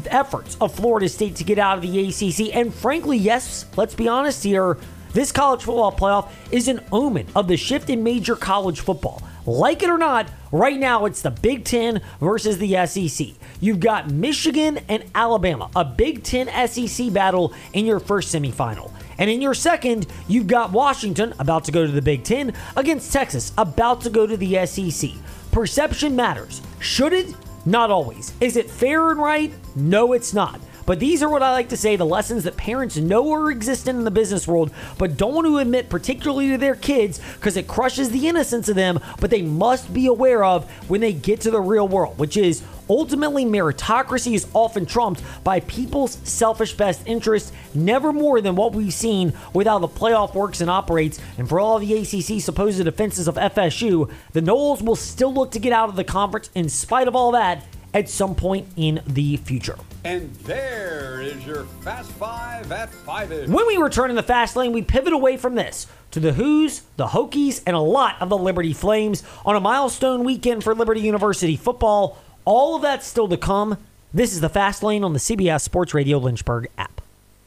efforts 0.08 0.56
of 0.62 0.73
Florida 0.75 1.10
State 1.10 1.36
to 1.38 1.43
get 1.43 1.58
out 1.58 1.77
of 1.77 1.82
the 1.82 2.10
ACC. 2.10 2.56
And 2.56 2.73
frankly, 2.73 3.17
yes, 3.17 3.65
let's 3.75 3.95
be 3.95 4.08
honest 4.08 4.43
here, 4.43 4.77
this 5.13 5.32
college 5.32 5.63
football 5.63 5.91
playoff 5.91 6.32
is 6.52 6.67
an 6.67 6.82
omen 6.91 7.28
of 7.36 7.47
the 7.47 7.56
shift 7.56 7.89
in 7.89 8.04
major 8.04 8.36
college 8.36 8.80
football. 8.80 9.21
Like 9.45 9.84
it 9.84 9.89
or 9.89 9.97
not, 9.97 10.30
right 10.52 10.80
now 10.80 11.06
it's 11.06 11.21
the 11.21 11.30
Big 11.30 11.65
Ten 11.65 12.02
versus 12.19 12.58
the 12.58 12.86
SEC. 12.88 13.28
You've 13.60 13.80
got 13.80 14.10
Michigan 14.10 14.80
and 14.89 15.04
Alabama, 15.13 15.69
a 15.76 15.86
Big 15.86 16.23
Ten 16.23 16.47
SEC 16.67 17.13
battle 17.13 17.54
in 17.73 17.86
your 17.86 17.99
first 17.99 18.34
semifinal. 18.34 18.91
And 19.17 19.30
in 19.30 19.41
your 19.41 19.54
second, 19.54 20.08
you've 20.28 20.47
got 20.47 20.71
Washington 20.71 21.34
about 21.39 21.65
to 21.65 21.71
go 21.71 21.86
to 21.86 21.91
the 21.91 22.02
Big 22.02 22.23
Ten 22.23 22.54
against 22.76 23.13
Texas, 23.13 23.54
about 23.58 24.02
to 24.02 24.10
go 24.10 24.26
to 24.26 24.36
the 24.36 24.65
SEC. 24.65 25.12
Perception 25.52 26.15
matters. 26.15 26.62
Should 26.80 27.13
it? 27.13 27.36
Not 27.65 27.91
always. 27.91 28.34
Is 28.41 28.58
it 28.58 28.69
fair 28.69 29.12
and 29.12 29.19
right? 29.19 29.54
No, 29.76 30.13
it's 30.13 30.34
not. 30.34 30.60
But 30.86 31.00
these 31.00 31.24
are 31.24 31.30
what 31.30 31.43
I 31.43 31.52
like 31.52 31.69
to 31.69 31.78
say 31.78 31.96
the 31.96 32.06
lessons 32.06 32.43
that 32.43 32.58
parents 32.58 32.98
know 32.98 33.32
are 33.34 33.52
existent 33.52 33.98
in 33.98 34.06
the 34.06 34.12
business 34.12 34.48
world, 34.48 34.72
but 34.98 35.17
don't 35.17 35.34
want 35.34 35.48
to 35.48 35.58
admit, 35.58 35.89
particularly 35.89 36.50
to 36.50 36.58
their 36.58 36.76
kids, 36.76 37.19
because 37.36 37.56
it 37.56 37.67
crushes 37.67 38.12
the 38.12 38.28
innocence 38.28 38.67
of 38.67 38.76
them, 38.76 39.00
but 39.19 39.30
they 39.30 39.41
must 39.41 39.93
be 39.93 40.08
aware 40.08 40.43
of 40.43 40.69
when 40.89 41.02
they 41.02 41.13
get 41.13 41.41
to 41.41 41.52
the 41.52 41.62
real 41.62 41.88
world, 41.88 42.17
which 42.17 42.36
is 42.36 42.63
ultimately 42.89 43.46
meritocracy 43.46 44.34
is 44.34 44.48
often 44.54 44.86
trumped 44.86 45.22
by 45.43 45.60
people's 45.62 46.17
selfish 46.24 46.74
best 46.74 47.02
interests, 47.06 47.52
never 47.74 48.12
more 48.12 48.41
than 48.41 48.56
what 48.56 48.74
we've 48.74 48.93
seen 48.93 49.34
with 49.54 49.67
how 49.67 49.80
the 49.80 49.88
playoff 49.88 50.36
works 50.36 50.62
and 50.62 50.69
operates. 50.69 51.19
And 51.38 51.48
for 51.48 51.60
all 51.60 51.80
the 51.80 51.93
ACC 51.93 52.41
supposed 52.41 52.86
offenses 52.86 53.28
of 53.28 53.36
FSU, 53.36 54.12
the 54.34 54.41
Noles 54.41 54.82
will 54.82 54.96
still 54.96 55.34
look 55.34 55.52
to 55.52 55.60
get 55.60 55.72
out 55.72 55.89
of 55.89 55.96
the 55.96 56.04
conference 56.04 56.50
in 56.54 56.67
spite 56.67 57.08
of 57.08 57.15
all 57.15 57.32
that 57.32 57.65
at 57.93 58.10
some 58.10 58.36
point 58.36 58.67
in 58.75 59.01
the 59.08 59.38
future. 59.38 59.77
And 60.03 60.34
there 60.38 61.21
is 61.21 61.45
your 61.45 61.65
Fast 61.82 62.12
Five 62.12 62.71
at 62.71 62.89
Five. 62.89 63.29
When 63.49 63.67
we 63.67 63.77
return 63.77 64.10
in 64.10 64.15
the 64.15 64.23
fast 64.23 64.56
lane, 64.56 64.73
we 64.73 64.82
pivot 64.82 65.13
away 65.13 65.38
from 65.38 65.56
this 65.56 65.88
to 66.12 66.19
the 66.19 66.34
Hoos, 66.34 66.84
the 66.97 67.08
Hokies, 67.08 67.63
and 67.65 67.75
a 67.75 67.79
lot 67.79 68.21
of 68.21 68.29
the 68.29 68.38
Liberty 68.38 68.73
Flames 68.73 69.23
on 69.45 69.56
a 69.56 69.60
milestone 69.60 70.23
weekend 70.23 70.63
for 70.63 70.75
Liberty 70.75 71.01
University 71.01 71.56
football. 71.56 72.17
All 72.45 72.75
of 72.75 72.82
that 72.82 73.03
still 73.03 73.27
to 73.29 73.38
come. 73.38 73.77
This 74.13 74.34
is 74.34 74.41
the 74.41 74.49
fast 74.49 74.84
lane 74.84 75.03
on 75.03 75.13
the 75.13 75.19
CBS 75.19 75.62
Sports 75.62 75.93
Radio 75.93 76.17
Lynchburg 76.17 76.67
app. 76.77 76.92